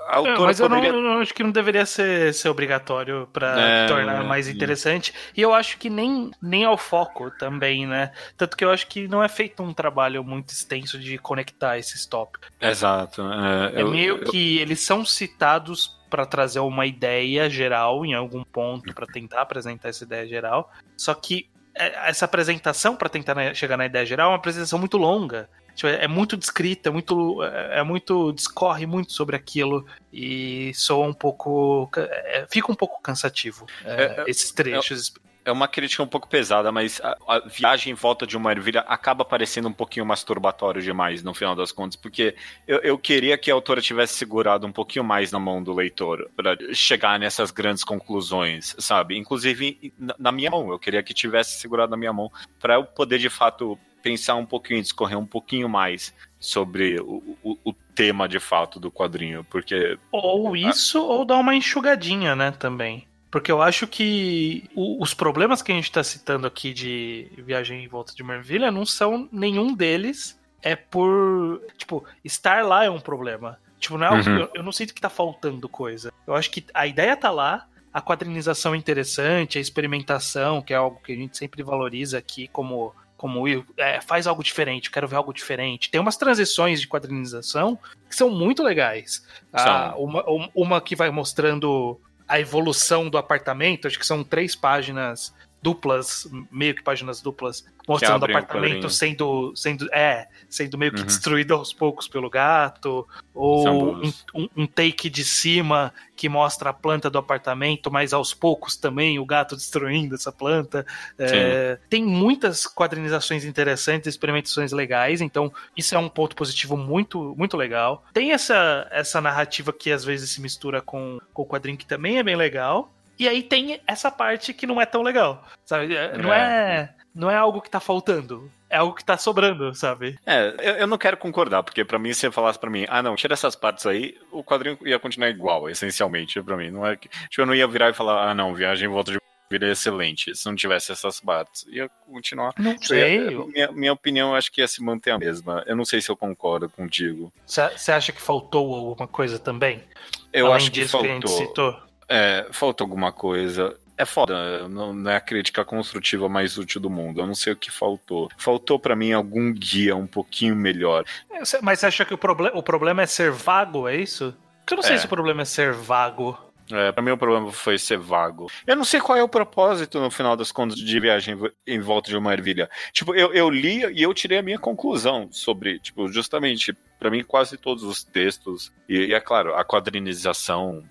A 0.08 0.16
autora 0.18 0.36
é, 0.36 0.40
mas 0.40 0.60
poderia... 0.60 0.90
eu, 0.90 1.02
não, 1.02 1.14
eu 1.14 1.20
acho 1.20 1.34
que 1.34 1.44
não 1.44 1.52
deveria 1.52 1.86
ser, 1.86 2.34
ser 2.34 2.50
obrigatório 2.50 3.28
para 3.32 3.60
é, 3.60 3.88
tornar 3.88 4.24
mais 4.24 4.48
interessante. 4.48 5.14
E 5.36 5.42
eu 5.42 5.54
acho 5.54 5.78
que 5.78 5.90
nem, 5.90 6.32
nem 6.42 6.66
ao 6.66 6.78
foco 6.78 7.30
também, 7.32 7.86
né? 7.86 8.12
Tanto 8.36 8.58
que 8.58 8.66
eu 8.66 8.72
acho 8.72 8.88
que 8.88 9.08
não 9.08 9.24
é 9.24 9.30
feito 9.30 9.62
um 9.62 9.74
trabalho 9.74 10.24
muito 10.24 10.50
extenso 10.50 10.98
de 10.98 11.18
conectar 11.18 11.78
esses 11.78 12.06
tópicos. 12.06 12.50
Exato. 12.60 13.22
É, 13.22 13.82
é 13.82 13.84
meio 13.84 14.18
eu, 14.18 14.26
que 14.26 14.58
eles 14.58 14.80
são 14.80 15.06
citados 15.06 16.00
para 16.10 16.26
trazer 16.26 16.60
uma 16.60 16.86
ideia 16.86 17.50
geral 17.50 18.06
em 18.06 18.14
algum 18.14 18.44
ponto 18.44 18.94
para 18.94 19.06
tentar 19.08 19.42
apresentar 19.42 19.90
essa 19.90 20.04
ideia 20.04 20.28
geral. 20.28 20.72
Só 20.98 21.14
que 21.14 21.50
é, 21.76 22.10
essa 22.10 22.26
apresentação 22.26 22.96
para 22.96 23.10
tentar 23.10 23.54
chegar 23.56 23.78
na 23.78 23.86
ideia 23.86 24.06
geral 24.06 24.28
é 24.28 24.32
uma 24.32 24.38
apresentação 24.38 24.78
muito 24.80 24.98
longa. 24.98 25.50
Tipo, 25.76 25.88
é 25.88 26.08
muito 26.08 26.38
descrita, 26.38 26.90
é 26.90 26.92
muito, 26.92 27.44
é, 27.44 27.80
é 27.80 27.84
muito 27.84 28.32
discorre 28.32 28.86
muito 28.86 29.12
sobre 29.14 29.36
aquilo 29.36 29.86
e 30.12 30.72
soa 30.76 31.08
um 31.08 31.14
pouco, 31.14 31.90
é, 31.96 32.46
fica 32.50 32.72
um 32.72 32.76
pouco 32.76 33.02
cansativo 33.02 33.66
é, 33.84 34.22
é 34.22 34.24
esses 34.28 34.52
trechos. 34.52 35.14
É 35.46 35.52
uma 35.52 35.68
crítica 35.68 36.02
um 36.02 36.08
pouco 36.08 36.30
pesada, 36.30 36.72
mas 36.72 37.02
a, 37.02 37.18
a, 37.28 37.40
viagem 37.40 37.92
em 37.92 37.96
volta 37.96 38.26
de 38.26 38.38
uma 38.38 38.52
ervilha 38.52 38.80
acaba 38.88 39.26
parecendo 39.26 39.68
um 39.68 39.74
pouquinho 39.74 40.06
masturbatório 40.06 40.82
demais, 40.82 41.22
no 41.22 41.34
final 41.34 41.54
das 41.54 41.70
contas, 41.70 41.98
porque 41.98 42.34
eu, 42.66 42.80
eu 42.80 42.98
queria 42.98 43.38
que 43.38 43.52
a 43.52 43.54
autora 43.54 43.82
tivesse 43.82 44.14
segurado 44.14 44.66
um 44.66 44.72
pouquinho 44.72 45.04
mais 45.04 45.34
na 45.34 45.40
mão 45.40 45.62
do 45.62 45.74
leitor 45.74 46.30
para 46.34 46.56
chegar 46.74 47.20
nessas 47.20 47.52
grandes 47.52 47.84
conclusões, 47.84 48.74
sabe? 48.80 49.18
Inclusive 49.18 49.94
na, 50.00 50.16
na 50.18 50.32
minha 50.32 50.50
mão, 50.50 50.72
eu 50.72 50.80
queria 50.80 51.04
que 51.04 51.14
tivesse 51.14 51.60
segurado 51.60 51.92
na 51.92 51.98
minha 51.98 52.14
mão 52.14 52.32
para 52.58 52.76
eu 52.76 52.86
poder 52.86 53.18
de 53.18 53.30
fato 53.30 53.78
pensar 54.04 54.36
um 54.36 54.46
pouquinho, 54.46 54.82
discorrer 54.82 55.18
um 55.18 55.26
pouquinho 55.26 55.68
mais 55.68 56.14
sobre 56.40 57.00
o, 57.00 57.38
o, 57.42 57.58
o 57.64 57.74
tema 57.96 58.28
de 58.28 58.40
fato 58.40 58.80
do 58.80 58.92
quadrinho, 58.92 59.44
porque... 59.46 59.98
Ou 60.12 60.56
isso, 60.56 61.00
ah, 61.00 61.02
ou 61.02 61.26
dar 61.26 61.38
uma 61.38 61.56
enxugadinha, 61.56 62.36
né, 62.36 62.52
também. 62.52 63.08
Porque 63.32 63.52
eu 63.52 63.64
acho 63.64 63.88
que 63.88 64.70
os 64.76 65.16
problemas 65.16 65.64
que 65.64 65.72
a 65.72 65.76
gente 65.76 65.86
está 65.86 66.04
citando 66.04 66.46
aqui 66.46 66.72
de 66.72 67.32
Viagem 67.38 67.84
em 67.84 67.88
Volta 67.88 68.14
de 68.14 68.24
Mervilha 68.24 68.70
não 68.70 68.86
são 68.86 69.28
nenhum 69.32 69.74
deles 69.74 70.40
é 70.62 70.76
por. 70.76 71.62
Tipo, 71.78 72.06
estar 72.24 72.64
lá 72.64 72.86
é 72.86 72.90
um 72.90 73.00
problema. 73.00 73.60
Tipo, 73.80 73.98
não 73.98 74.08
é 74.08 74.12
uhum. 74.12 74.38
eu, 74.38 74.50
eu, 74.56 74.64
não 74.64 74.72
sinto 74.72 74.94
que 74.94 75.02
tá 75.02 75.10
faltando 75.10 75.68
coisa. 75.68 76.14
Eu 76.28 76.36
acho 76.36 76.52
que 76.52 76.64
a 76.74 76.86
ideia 76.86 77.18
tá 77.18 77.32
lá, 77.32 77.66
a 77.92 78.00
quadrinização 78.02 78.74
é 78.74 78.78
interessante, 78.78 79.58
a 79.58 79.62
experimentação, 79.62 80.62
que 80.62 80.74
é 80.74 80.78
algo 80.78 81.02
que 81.04 81.12
a 81.12 81.16
gente 81.16 81.38
sempre 81.38 81.64
valoriza 81.64 82.18
aqui 82.18 82.48
como 82.48 82.94
como 83.24 83.48
é, 83.78 84.02
faz 84.02 84.28
algo 84.28 84.44
diferente, 84.44 84.92
quero 84.92 85.08
ver 85.08 85.16
algo 85.16 85.32
diferente. 85.32 85.90
Tem 85.90 86.02
umas 86.02 86.18
transições 86.18 86.82
de 86.82 86.90
quadrinização 86.90 87.80
que 88.10 88.18
são 88.18 88.30
muito 88.30 88.62
legais. 88.62 89.26
Ah, 89.54 89.94
uma, 89.96 90.26
uma 90.54 90.82
que 90.82 90.94
vai 90.94 91.10
mostrando 91.10 91.98
a 92.28 92.38
evolução 92.38 93.10
do 93.10 93.18
apartamento, 93.18 93.88
acho 93.88 93.98
que 93.98 94.06
são 94.06 94.26
três 94.26 94.58
páginas 94.58 95.34
duplas, 95.64 96.28
meio 96.52 96.76
que 96.76 96.84
páginas 96.84 97.22
duplas, 97.22 97.66
mostrando 97.88 98.24
o 98.24 98.26
apartamento 98.26 98.90
sendo, 98.90 99.54
sendo, 99.56 99.88
é, 99.94 100.28
sendo 100.50 100.78
meio 100.78 100.92
que 100.92 101.00
uhum. 101.00 101.06
destruído 101.06 101.54
aos 101.54 101.74
poucos 101.74 102.06
pelo 102.06 102.30
gato, 102.30 103.08
ou 103.34 103.96
um, 103.96 104.14
um, 104.36 104.50
um, 104.58 104.68
take 104.68 105.10
de 105.10 105.24
cima 105.24 105.94
que 106.18 106.28
mostra 106.28 106.72
a 106.72 106.74
planta 106.74 107.10
do 107.10 107.18
apartamento, 107.18 107.90
mas 107.90 108.12
aos 108.12 108.34
poucos 108.34 108.76
também 108.76 109.18
o 109.20 109.26
gato 109.26 109.56
destruindo 109.56 110.16
essa 110.16 110.34
planta. 110.34 110.86
É, 111.18 111.80
tem 111.90 112.04
muitas 112.04 112.68
quadrinizações 112.68 113.46
interessantes, 113.46 114.08
experimentações 114.08 114.74
legais, 114.74 115.22
então 115.22 115.52
isso 115.78 115.96
é 115.96 115.98
um 115.98 116.10
ponto 116.10 116.36
positivo 116.36 116.76
muito, 116.76 117.34
muito 117.38 117.56
legal. 117.56 118.04
Tem 118.14 118.34
essa, 118.34 118.86
essa 118.92 119.22
narrativa 119.22 119.72
que 119.72 119.92
às 119.92 120.04
vezes 120.04 120.30
se 120.30 120.42
mistura 120.42 120.82
com, 120.82 121.20
com 121.34 121.42
o 121.42 121.48
quadrinho 121.48 121.78
que 121.78 121.86
também 121.86 122.18
é 122.18 122.24
bem 122.24 122.36
legal. 122.36 122.92
E 123.18 123.28
aí 123.28 123.44
tem 123.44 123.80
essa 123.86 124.10
parte 124.10 124.54
que 124.54 124.66
não 124.66 124.82
é 124.82 124.86
tão 124.86 125.02
legal, 125.02 125.46
sabe? 125.66 125.96
É, 125.96 126.18
não 126.18 126.34
é, 126.34 126.40
é 126.40 127.04
não 127.14 127.30
é 127.30 127.36
algo 127.36 127.62
que 127.62 127.70
tá 127.70 127.80
faltando. 127.80 128.52
É 128.70 128.78
algo 128.78 128.96
que 128.96 129.06
tá 129.06 129.18
sobrando, 129.18 129.74
sabe? 129.76 130.18
É, 130.26 130.56
eu, 130.58 130.74
eu 130.78 130.88
não 130.88 130.98
quero 130.98 131.16
concordar, 131.16 131.62
porque 131.62 131.86
para 131.86 132.00
mim, 132.00 132.12
se 132.12 132.22
você 132.22 132.32
falasse 132.32 132.58
para 132.58 132.72
mim, 132.72 132.86
ah, 132.90 133.04
não, 133.04 133.16
tira 133.16 133.34
essas 133.34 133.56
partes 133.56 133.86
aí, 133.86 134.18
o 134.32 134.44
quadrinho 134.44 134.78
ia 134.84 134.98
continuar 134.98 135.30
igual, 135.30 135.70
essencialmente, 135.70 136.42
para 136.42 136.58
mim. 136.58 136.72
Não 136.72 136.86
é 136.86 136.96
que. 136.96 137.08
Tipo, 137.08 137.42
eu 137.42 137.46
não 137.46 137.54
ia 137.54 137.68
virar 137.68 137.92
e 137.92 137.94
falar, 137.94 138.30
ah, 138.30 138.34
não, 138.34 138.56
viagem 138.56 138.90
em 138.90 138.92
volta 138.92 139.12
de 139.12 139.20
vida 139.52 139.68
é 139.68 139.72
excelente, 139.72 140.36
se 140.36 140.48
não 140.48 140.56
tivesse 140.56 140.92
essas 140.92 141.20
partes. 141.20 141.64
Ia 141.68 141.88
continuar. 142.12 142.56
Não 142.58 142.76
sei. 142.80 143.30
minha, 143.46 143.72
minha 143.72 143.94
opinião, 143.94 144.30
eu 144.30 144.36
acho 144.36 144.52
que 144.52 144.62
ia 144.62 144.68
se 144.68 144.82
manter 144.82 145.12
a 145.12 145.20
mesma. 145.20 145.64
Eu 145.68 145.76
não 145.76 145.86
sei 145.86 146.02
se 146.02 146.10
eu 146.10 146.18
concordo 146.18 146.68
contigo. 146.68 147.32
Você 147.46 147.92
acha 147.92 148.12
que 148.12 148.22
faltou 148.22 148.74
alguma 148.74 149.08
coisa 149.08 149.38
também? 149.38 149.84
Eu 150.32 150.48
Além 150.48 150.58
acho 150.58 150.72
que 150.72 150.88
faltou. 150.88 151.78
Que? 151.78 151.93
É, 152.14 152.46
falta 152.52 152.84
alguma 152.84 153.12
coisa. 153.12 153.76
É 153.98 154.06
foda, 154.06 154.68
não, 154.68 155.10
é 155.10 155.16
a 155.16 155.22
crítica 155.22 155.66
construtiva 155.66 156.30
mais 156.30 156.60
útil 156.60 156.80
do 156.80 156.90
mundo. 156.90 157.22
Eu 157.22 157.28
não 157.28 157.34
sei 157.34 157.54
o 157.54 157.56
que 157.56 157.72
faltou. 157.72 158.30
Faltou 158.38 158.80
para 158.80 158.96
mim 158.96 159.12
algum 159.12 159.52
guia 159.52 159.96
um 159.96 160.06
pouquinho 160.06 160.56
melhor. 160.56 161.06
É, 161.32 161.42
mas 161.62 161.80
você 161.80 161.88
acha 161.88 162.06
que 162.06 162.14
o, 162.14 162.18
proble 162.18 162.52
o 162.54 162.62
problema 162.62 163.02
é 163.02 163.08
ser 163.08 163.32
vago, 163.32 163.88
é 163.88 163.96
isso? 163.96 164.36
Porque 164.60 164.76
eu 164.76 164.78
não 164.78 164.84
sei 164.84 164.96
é. 164.96 164.98
se 165.00 165.08
o 165.08 165.10
problema 165.10 165.42
é 165.42 165.46
ser 165.46 165.74
vago. 165.74 166.38
É, 166.74 166.92
pra 166.92 167.04
mim 167.04 167.12
o 167.12 167.18
problema 167.18 167.52
foi 167.52 167.78
ser 167.78 168.00
vago. 168.00 168.50
Eu 168.66 168.76
não 168.76 168.84
sei 168.84 169.00
qual 169.00 169.16
é 169.16 169.24
o 169.24 169.30
propósito, 169.30 170.00
no 170.00 170.10
final 170.10 170.36
das 170.36 170.52
contas, 170.52 170.78
de 170.78 171.00
viagem 171.00 171.38
em 171.68 171.80
volta 171.80 172.10
de 172.10 172.18
uma 172.18 172.34
ervilha. 172.34 172.68
Tipo, 172.92 173.14
eu, 173.14 173.32
eu 173.32 173.50
li 173.50 173.86
e 173.94 174.02
eu 174.02 174.12
tirei 174.14 174.40
a 174.40 174.44
minha 174.44 174.58
conclusão 174.58 175.30
sobre, 175.32 175.80
tipo, 175.80 176.08
justamente, 176.08 176.76
para 177.00 177.12
mim, 177.12 177.24
quase 177.24 177.58
todos 177.58 177.84
os 177.84 178.04
textos, 178.04 178.72
e, 178.90 179.08
e, 179.08 179.14
é 179.14 179.20
claro, 179.20 179.54
a 179.54 179.64
quadrinização, 179.64 180.84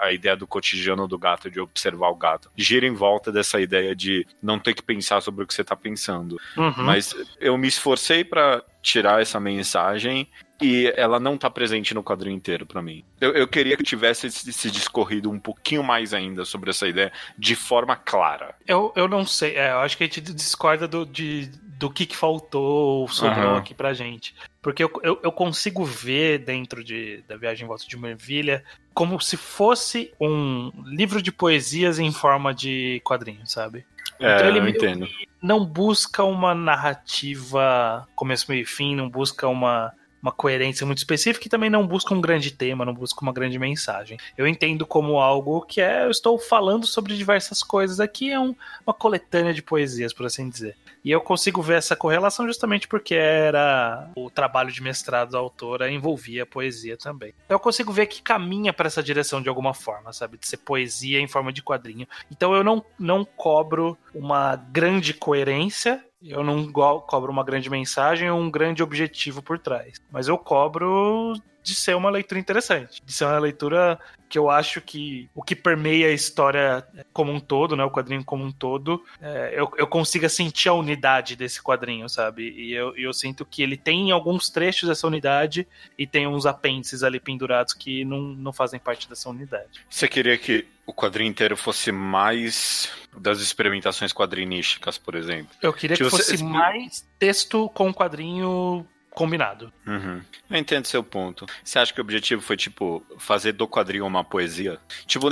a 0.00 0.10
ideia 0.10 0.36
do 0.36 0.46
cotidiano 0.46 1.06
do 1.06 1.18
gato, 1.18 1.50
de 1.50 1.60
observar 1.60 2.08
o 2.08 2.16
gato, 2.16 2.50
gira 2.56 2.86
em 2.86 2.94
volta 2.94 3.30
dessa 3.30 3.60
ideia 3.60 3.94
de 3.94 4.26
não 4.42 4.58
ter 4.58 4.72
que 4.72 4.82
pensar 4.82 5.20
sobre 5.20 5.44
o 5.44 5.46
que 5.46 5.52
você 5.52 5.64
tá 5.64 5.76
pensando. 5.76 6.38
Uhum. 6.56 6.72
Mas 6.78 7.14
eu 7.38 7.58
me 7.58 7.68
esforcei 7.68 8.24
para 8.24 8.64
tirar 8.80 9.20
essa 9.20 9.38
mensagem 9.38 10.28
e 10.60 10.92
ela 10.96 11.20
não 11.20 11.36
tá 11.36 11.50
presente 11.50 11.94
no 11.94 12.02
quadrinho 12.02 12.36
inteiro 12.36 12.64
para 12.64 12.82
mim. 12.82 13.04
Eu, 13.20 13.32
eu, 13.32 13.46
queria 13.46 13.76
que 13.76 13.82
tivesse 13.82 14.30
se 14.30 14.70
discorrido 14.70 15.30
um 15.30 15.38
pouquinho 15.38 15.82
mais 15.82 16.14
ainda 16.14 16.44
sobre 16.44 16.70
essa 16.70 16.88
ideia 16.88 17.12
de 17.36 17.54
forma 17.54 17.94
clara. 17.96 18.54
Eu, 18.66 18.92
eu 18.96 19.06
não 19.06 19.24
sei, 19.24 19.56
é, 19.56 19.72
eu 19.72 19.78
acho 19.78 19.96
que 19.96 20.04
a 20.04 20.06
gente 20.06 20.20
discorda 20.20 20.88
do, 20.88 21.04
de, 21.04 21.50
do 21.78 21.90
que, 21.90 22.06
que 22.06 22.16
faltou 22.16 23.00
ou 23.00 23.08
sobrou 23.08 23.50
uhum. 23.50 23.56
aqui 23.56 23.74
pra 23.74 23.92
gente. 23.92 24.34
Porque 24.62 24.82
eu, 24.82 24.90
eu, 25.02 25.20
eu, 25.22 25.30
consigo 25.30 25.84
ver 25.84 26.38
dentro 26.38 26.82
de, 26.82 27.22
da 27.28 27.36
Viagem 27.36 27.64
em 27.64 27.68
Volta 27.68 27.84
de 27.86 27.96
Mervilha 27.96 28.64
como 28.94 29.20
se 29.20 29.36
fosse 29.36 30.12
um 30.20 30.72
livro 30.84 31.20
de 31.20 31.30
poesias 31.30 31.98
em 31.98 32.10
forma 32.10 32.54
de 32.54 33.00
quadrinho, 33.04 33.46
sabe? 33.46 33.84
É, 34.18 34.34
então 34.34 34.48
ele 34.48 34.58
eu 34.58 34.68
entendo. 34.68 35.08
não 35.42 35.64
busca 35.64 36.24
uma 36.24 36.54
narrativa 36.54 38.08
começo, 38.16 38.46
meio 38.48 38.62
e 38.62 38.66
fim, 38.66 38.96
não 38.96 39.08
busca 39.10 39.46
uma 39.46 39.92
uma 40.26 40.32
coerência 40.32 40.84
muito 40.84 40.98
específica 40.98 41.46
e 41.46 41.50
também 41.50 41.70
não 41.70 41.86
busca 41.86 42.12
um 42.12 42.20
grande 42.20 42.50
tema, 42.50 42.84
não 42.84 42.92
busca 42.92 43.22
uma 43.22 43.32
grande 43.32 43.58
mensagem. 43.58 44.18
Eu 44.36 44.46
entendo 44.46 44.84
como 44.84 45.20
algo 45.20 45.62
que 45.62 45.80
é, 45.80 46.04
eu 46.04 46.10
estou 46.10 46.36
falando 46.36 46.86
sobre 46.86 47.16
diversas 47.16 47.62
coisas 47.62 48.00
aqui, 48.00 48.32
é 48.32 48.40
um, 48.40 48.54
uma 48.84 48.92
coletânea 48.92 49.54
de 49.54 49.62
poesias, 49.62 50.12
por 50.12 50.26
assim 50.26 50.48
dizer. 50.48 50.76
E 51.04 51.10
eu 51.12 51.20
consigo 51.20 51.62
ver 51.62 51.78
essa 51.78 51.94
correlação 51.94 52.46
justamente 52.46 52.88
porque 52.88 53.14
era 53.14 54.10
o 54.16 54.28
trabalho 54.28 54.72
de 54.72 54.82
mestrado 54.82 55.30
da 55.30 55.38
autora 55.38 55.88
envolvia 55.88 56.44
poesia 56.44 56.96
também. 56.96 57.32
Então 57.44 57.54
eu 57.54 57.60
consigo 57.60 57.92
ver 57.92 58.06
que 58.06 58.20
caminha 58.20 58.72
para 58.72 58.88
essa 58.88 59.00
direção 59.00 59.40
de 59.40 59.48
alguma 59.48 59.72
forma, 59.72 60.12
sabe? 60.12 60.36
De 60.36 60.48
ser 60.48 60.56
poesia 60.56 61.20
em 61.20 61.28
forma 61.28 61.52
de 61.52 61.62
quadrinho. 61.62 62.08
Então 62.28 62.52
eu 62.52 62.64
não, 62.64 62.84
não 62.98 63.24
cobro 63.24 63.96
uma 64.12 64.56
grande 64.56 65.14
coerência 65.14 66.04
eu 66.22 66.42
não 66.42 66.70
cobro 66.72 67.30
uma 67.30 67.44
grande 67.44 67.68
mensagem 67.70 68.30
ou 68.30 68.38
um 68.38 68.50
grande 68.50 68.82
objetivo 68.82 69.42
por 69.42 69.58
trás. 69.58 70.00
Mas 70.10 70.28
eu 70.28 70.38
cobro 70.38 71.34
de 71.66 71.74
ser 71.74 71.96
uma 71.96 72.10
leitura 72.10 72.38
interessante, 72.38 73.02
de 73.04 73.12
ser 73.12 73.24
uma 73.24 73.40
leitura 73.40 73.98
que 74.28 74.38
eu 74.38 74.48
acho 74.48 74.80
que 74.80 75.28
o 75.34 75.42
que 75.42 75.56
permeia 75.56 76.08
a 76.08 76.12
história 76.12 76.86
como 77.12 77.32
um 77.32 77.40
todo, 77.40 77.74
né, 77.76 77.82
o 77.84 77.90
quadrinho 77.90 78.24
como 78.24 78.44
um 78.44 78.52
todo, 78.52 79.04
é, 79.20 79.54
eu, 79.56 79.68
eu 79.76 79.86
consiga 79.86 80.28
sentir 80.28 80.68
a 80.68 80.74
unidade 80.74 81.34
desse 81.34 81.60
quadrinho, 81.60 82.08
sabe? 82.08 82.50
E 82.56 82.72
eu, 82.72 82.96
eu 82.96 83.12
sinto 83.12 83.44
que 83.44 83.62
ele 83.62 83.76
tem 83.76 84.12
alguns 84.12 84.48
trechos 84.48 84.88
dessa 84.88 85.08
unidade 85.08 85.66
e 85.98 86.06
tem 86.06 86.26
uns 86.26 86.46
apêndices 86.46 87.02
ali 87.02 87.18
pendurados 87.18 87.74
que 87.74 88.04
não, 88.04 88.20
não 88.20 88.52
fazem 88.52 88.78
parte 88.78 89.08
dessa 89.08 89.28
unidade. 89.28 89.84
Você 89.90 90.06
queria 90.06 90.38
que 90.38 90.66
o 90.86 90.94
quadrinho 90.94 91.30
inteiro 91.30 91.56
fosse 91.56 91.90
mais 91.90 92.88
das 93.16 93.40
experimentações 93.40 94.12
quadrinísticas, 94.12 94.98
por 94.98 95.16
exemplo? 95.16 95.48
Eu 95.60 95.72
queria 95.72 95.96
que, 95.96 96.04
que 96.04 96.10
fosse 96.10 96.36
você... 96.36 96.44
mais 96.44 97.04
texto 97.18 97.68
com 97.70 97.92
quadrinho 97.92 98.86
combinado. 99.16 99.72
Uhum. 99.86 100.20
Eu 100.50 100.58
entendo 100.58 100.84
seu 100.84 101.02
ponto. 101.02 101.46
Você 101.64 101.78
acha 101.78 101.90
que 101.90 101.98
o 101.98 102.04
objetivo 102.04 102.42
foi, 102.42 102.54
tipo, 102.54 103.02
fazer 103.16 103.52
do 103.52 103.66
quadrinho 103.66 104.04
uma 104.04 104.22
poesia? 104.22 104.78
Tipo, 105.06 105.28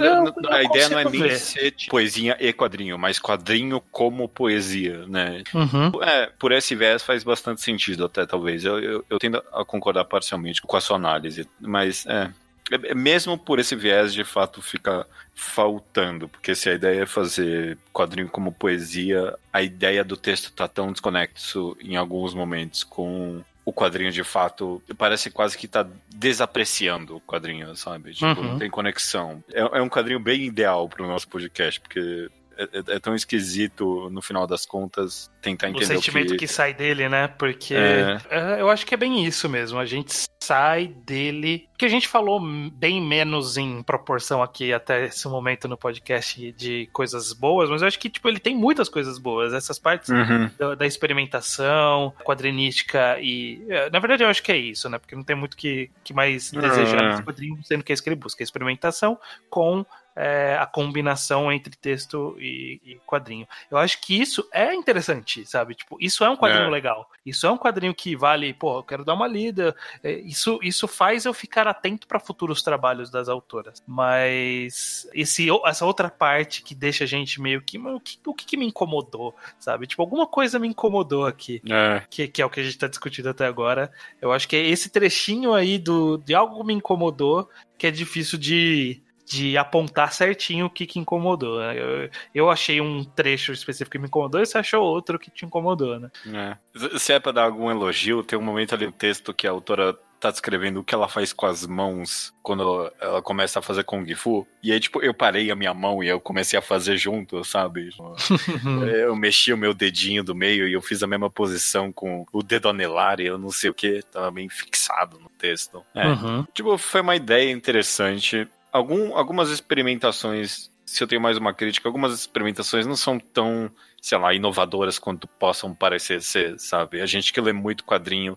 a 0.48 0.62
ideia 0.62 0.88
não 0.88 0.98
é 1.00 1.04
nem 1.04 1.20
ver. 1.20 1.38
ser 1.38 1.70
tipo, 1.70 1.90
poesia 1.90 2.34
e 2.40 2.50
quadrinho, 2.54 2.98
mas 2.98 3.18
quadrinho 3.18 3.82
como 3.92 4.26
poesia, 4.26 5.06
né? 5.06 5.44
Uhum. 5.52 6.02
É, 6.02 6.32
por 6.38 6.50
esse 6.50 6.74
viés 6.74 7.02
faz 7.02 7.22
bastante 7.22 7.60
sentido 7.60 8.06
até, 8.06 8.24
talvez. 8.24 8.64
Eu, 8.64 8.80
eu, 8.80 9.04
eu 9.10 9.18
tendo 9.18 9.36
a 9.52 9.62
concordar 9.66 10.06
parcialmente 10.06 10.62
com 10.62 10.76
a 10.78 10.80
sua 10.80 10.96
análise, 10.96 11.46
mas, 11.60 12.06
é, 12.06 12.32
é, 12.70 12.90
é, 12.90 12.94
mesmo 12.94 13.36
por 13.36 13.58
esse 13.58 13.76
viés, 13.76 14.14
de 14.14 14.24
fato, 14.24 14.62
fica 14.62 15.06
faltando. 15.34 16.26
Porque 16.26 16.54
se 16.54 16.70
a 16.70 16.72
ideia 16.72 17.02
é 17.02 17.06
fazer 17.06 17.76
quadrinho 17.92 18.30
como 18.30 18.50
poesia, 18.50 19.36
a 19.52 19.60
ideia 19.60 20.02
do 20.02 20.16
texto 20.16 20.50
tá 20.52 20.66
tão 20.66 20.90
desconexo 20.90 21.76
em 21.82 21.96
alguns 21.96 22.32
momentos 22.32 22.82
com 22.82 23.44
o 23.64 23.72
quadrinho 23.72 24.12
de 24.12 24.22
fato 24.22 24.82
parece 24.98 25.30
quase 25.30 25.56
que 25.56 25.66
tá 25.66 25.86
desapreciando 26.14 27.16
o 27.16 27.20
quadrinho, 27.20 27.74
sabe? 27.74 28.12
Tipo, 28.12 28.40
uhum. 28.40 28.52
não 28.52 28.58
tem 28.58 28.70
conexão. 28.70 29.42
É, 29.52 29.60
é 29.60 29.82
um 29.82 29.88
quadrinho 29.88 30.20
bem 30.20 30.42
ideal 30.42 30.88
pro 30.88 31.06
nosso 31.06 31.26
podcast, 31.28 31.80
porque 31.80 32.28
é, 32.56 32.64
é, 32.64 32.96
é, 32.96 32.98
tão 32.98 33.14
esquisito, 33.14 34.08
no 34.10 34.22
final 34.22 34.46
das 34.46 34.64
contas, 34.64 35.30
tentar 35.40 35.68
entender 35.68 35.84
o 35.84 35.86
sentimento 35.86 36.32
que... 36.32 36.38
que 36.38 36.48
sai 36.48 36.72
dele, 36.72 37.08
né? 37.08 37.28
Porque 37.28 37.74
é. 37.74 38.18
é. 38.30 38.60
eu 38.60 38.70
acho 38.70 38.86
que 38.86 38.94
é 38.94 38.96
bem 38.96 39.24
isso 39.24 39.48
mesmo. 39.48 39.78
A 39.78 39.84
gente 39.84 40.26
sai 40.40 40.88
dele. 40.88 41.68
Que 41.76 41.84
a 41.84 41.88
gente 41.88 42.06
falou 42.06 42.40
bem 42.72 43.00
menos 43.00 43.56
em 43.56 43.82
proporção 43.82 44.42
aqui 44.42 44.72
até 44.72 45.06
esse 45.06 45.26
momento 45.26 45.66
no 45.66 45.76
podcast 45.76 46.52
de 46.52 46.88
coisas 46.92 47.32
boas, 47.32 47.68
mas 47.68 47.82
eu 47.82 47.88
acho 47.88 47.98
que 47.98 48.08
tipo 48.08 48.28
ele 48.28 48.38
tem 48.38 48.54
muitas 48.54 48.88
coisas 48.88 49.18
boas. 49.18 49.52
Essas 49.52 49.78
partes 49.78 50.08
uhum. 50.10 50.50
da, 50.58 50.74
da, 50.76 50.86
experimentação, 50.86 52.12
quadrinística 52.24 53.18
e 53.20 53.64
é, 53.68 53.90
na 53.90 53.98
verdade 53.98 54.22
eu 54.22 54.28
acho 54.28 54.42
que 54.42 54.52
é 54.52 54.56
isso, 54.56 54.88
né? 54.88 54.98
Porque 54.98 55.16
não 55.16 55.24
tem 55.24 55.34
muito 55.34 55.56
que, 55.56 55.90
que 56.04 56.14
mais 56.14 56.52
desejar 56.52 57.16
uhum. 57.16 57.24
quadrinho, 57.24 57.58
sendo 57.64 57.82
que 57.82 57.92
é 57.92 57.94
isso 57.94 58.02
que 58.02 58.08
ele 58.08 58.16
busca, 58.16 58.42
experimentação 58.42 59.18
com 59.50 59.84
é, 60.16 60.56
a 60.58 60.66
combinação 60.66 61.50
entre 61.50 61.76
texto 61.76 62.36
e, 62.38 62.80
e, 62.84 62.94
quadrinho. 63.06 63.46
Eu 63.70 63.78
acho 63.78 64.00
que 64.00 64.20
isso 64.20 64.46
é 64.52 64.74
interessante, 64.74 65.44
sabe? 65.46 65.74
Tipo, 65.74 65.96
isso 66.00 66.24
é 66.24 66.30
um 66.30 66.36
quadrinho 66.36 66.66
é. 66.66 66.70
legal. 66.70 67.10
Isso 67.24 67.46
é 67.46 67.50
um 67.50 67.58
quadrinho 67.58 67.94
que 67.94 68.14
vale, 68.16 68.54
pô, 68.54 68.78
eu 68.78 68.82
quero 68.82 69.04
dar 69.04 69.14
uma 69.14 69.26
lida. 69.26 69.74
É, 70.02 70.12
isso, 70.12 70.58
isso 70.62 70.86
faz 70.86 71.24
eu 71.24 71.34
ficar 71.34 71.66
atento 71.66 72.06
para 72.06 72.20
futuros 72.20 72.62
trabalhos 72.62 73.10
das 73.10 73.28
autoras. 73.28 73.82
Mas 73.86 75.08
esse, 75.12 75.48
essa 75.64 75.84
outra 75.84 76.08
parte 76.08 76.62
que 76.62 76.74
deixa 76.74 77.04
a 77.04 77.06
gente 77.06 77.40
meio 77.40 77.60
que. 77.60 77.78
O 77.78 78.00
que, 78.00 78.18
o 78.24 78.34
que, 78.34 78.56
me 78.56 78.66
incomodou, 78.66 79.34
sabe? 79.58 79.86
Tipo, 79.86 80.02
alguma 80.02 80.26
coisa 80.26 80.58
me 80.58 80.68
incomodou 80.68 81.26
aqui. 81.26 81.60
É. 81.68 82.02
Que, 82.08 82.28
que 82.28 82.40
é 82.40 82.46
o 82.46 82.50
que 82.50 82.60
a 82.60 82.62
gente 82.62 82.78
tá 82.78 82.86
discutindo 82.86 83.28
até 83.28 83.46
agora. 83.46 83.90
Eu 84.20 84.32
acho 84.32 84.46
que 84.46 84.56
é 84.56 84.66
esse 84.66 84.90
trechinho 84.90 85.54
aí 85.54 85.78
do, 85.78 86.18
de 86.18 86.34
algo 86.34 86.62
me 86.62 86.72
incomodou 86.72 87.48
que 87.76 87.86
é 87.86 87.90
difícil 87.90 88.38
de 88.38 89.02
de 89.26 89.56
apontar 89.56 90.12
certinho 90.12 90.66
o 90.66 90.70
que, 90.70 90.86
que 90.86 90.98
incomodou. 90.98 91.58
Né? 91.58 91.78
Eu, 91.78 92.10
eu 92.34 92.50
achei 92.50 92.80
um 92.80 93.04
trecho 93.04 93.52
específico 93.52 93.92
que 93.92 93.98
me 93.98 94.06
incomodou 94.06 94.40
e 94.40 94.46
você 94.46 94.58
achou 94.58 94.82
outro 94.82 95.18
que 95.18 95.30
te 95.30 95.44
incomodou, 95.44 95.98
né? 95.98 96.10
É. 96.32 96.98
Se 96.98 97.12
é 97.12 97.20
pra 97.20 97.32
dar 97.32 97.44
algum 97.44 97.70
elogio, 97.70 98.22
tem 98.22 98.38
um 98.38 98.42
momento 98.42 98.74
ali 98.74 98.86
no 98.86 98.92
texto 98.92 99.32
que 99.32 99.46
a 99.46 99.50
autora 99.50 99.96
tá 100.24 100.30
descrevendo 100.30 100.80
o 100.80 100.84
que 100.84 100.94
ela 100.94 101.06
faz 101.06 101.34
com 101.34 101.44
as 101.44 101.66
mãos 101.66 102.32
quando 102.42 102.90
ela 102.98 103.20
começa 103.20 103.58
a 103.58 103.62
fazer 103.62 103.84
Kung 103.84 104.06
Fu. 104.14 104.46
E 104.62 104.72
aí, 104.72 104.80
tipo, 104.80 105.02
eu 105.02 105.12
parei 105.12 105.50
a 105.50 105.56
minha 105.56 105.74
mão 105.74 106.02
e 106.02 106.08
eu 106.08 106.18
comecei 106.18 106.58
a 106.58 106.62
fazer 106.62 106.96
junto, 106.96 107.44
sabe? 107.44 107.90
eu 109.04 109.14
mexi 109.14 109.52
o 109.52 109.58
meu 109.58 109.74
dedinho 109.74 110.24
do 110.24 110.34
meio 110.34 110.66
e 110.66 110.72
eu 110.72 110.80
fiz 110.80 111.02
a 111.02 111.06
mesma 111.06 111.28
posição 111.28 111.92
com 111.92 112.24
o 112.32 112.42
dedo 112.42 112.70
anelar 112.70 113.20
e 113.20 113.26
eu 113.26 113.36
não 113.36 113.50
sei 113.50 113.68
o 113.68 113.74
que, 113.74 114.02
tava 114.10 114.30
bem 114.30 114.48
fixado 114.48 115.18
no 115.18 115.28
texto. 115.28 115.84
É. 115.94 116.06
Uhum. 116.06 116.46
Tipo, 116.54 116.78
foi 116.78 117.02
uma 117.02 117.16
ideia 117.16 117.52
interessante 117.52 118.48
algum, 118.74 119.16
algumas 119.16 119.50
experimentações, 119.50 120.68
se 120.84 121.02
eu 121.02 121.06
tenho 121.06 121.22
mais 121.22 121.38
uma 121.38 121.54
crítica, 121.54 121.88
algumas 121.88 122.12
experimentações 122.12 122.86
não 122.86 122.96
são 122.96 123.20
tão, 123.20 123.70
sei 124.02 124.18
lá, 124.18 124.34
inovadoras 124.34 124.98
quanto 124.98 125.28
possam 125.28 125.72
parecer 125.72 126.20
ser, 126.20 126.58
sabe? 126.58 127.00
A 127.00 127.06
gente 127.06 127.32
que 127.32 127.40
lê 127.40 127.52
muito 127.52 127.84
quadrinho. 127.84 128.36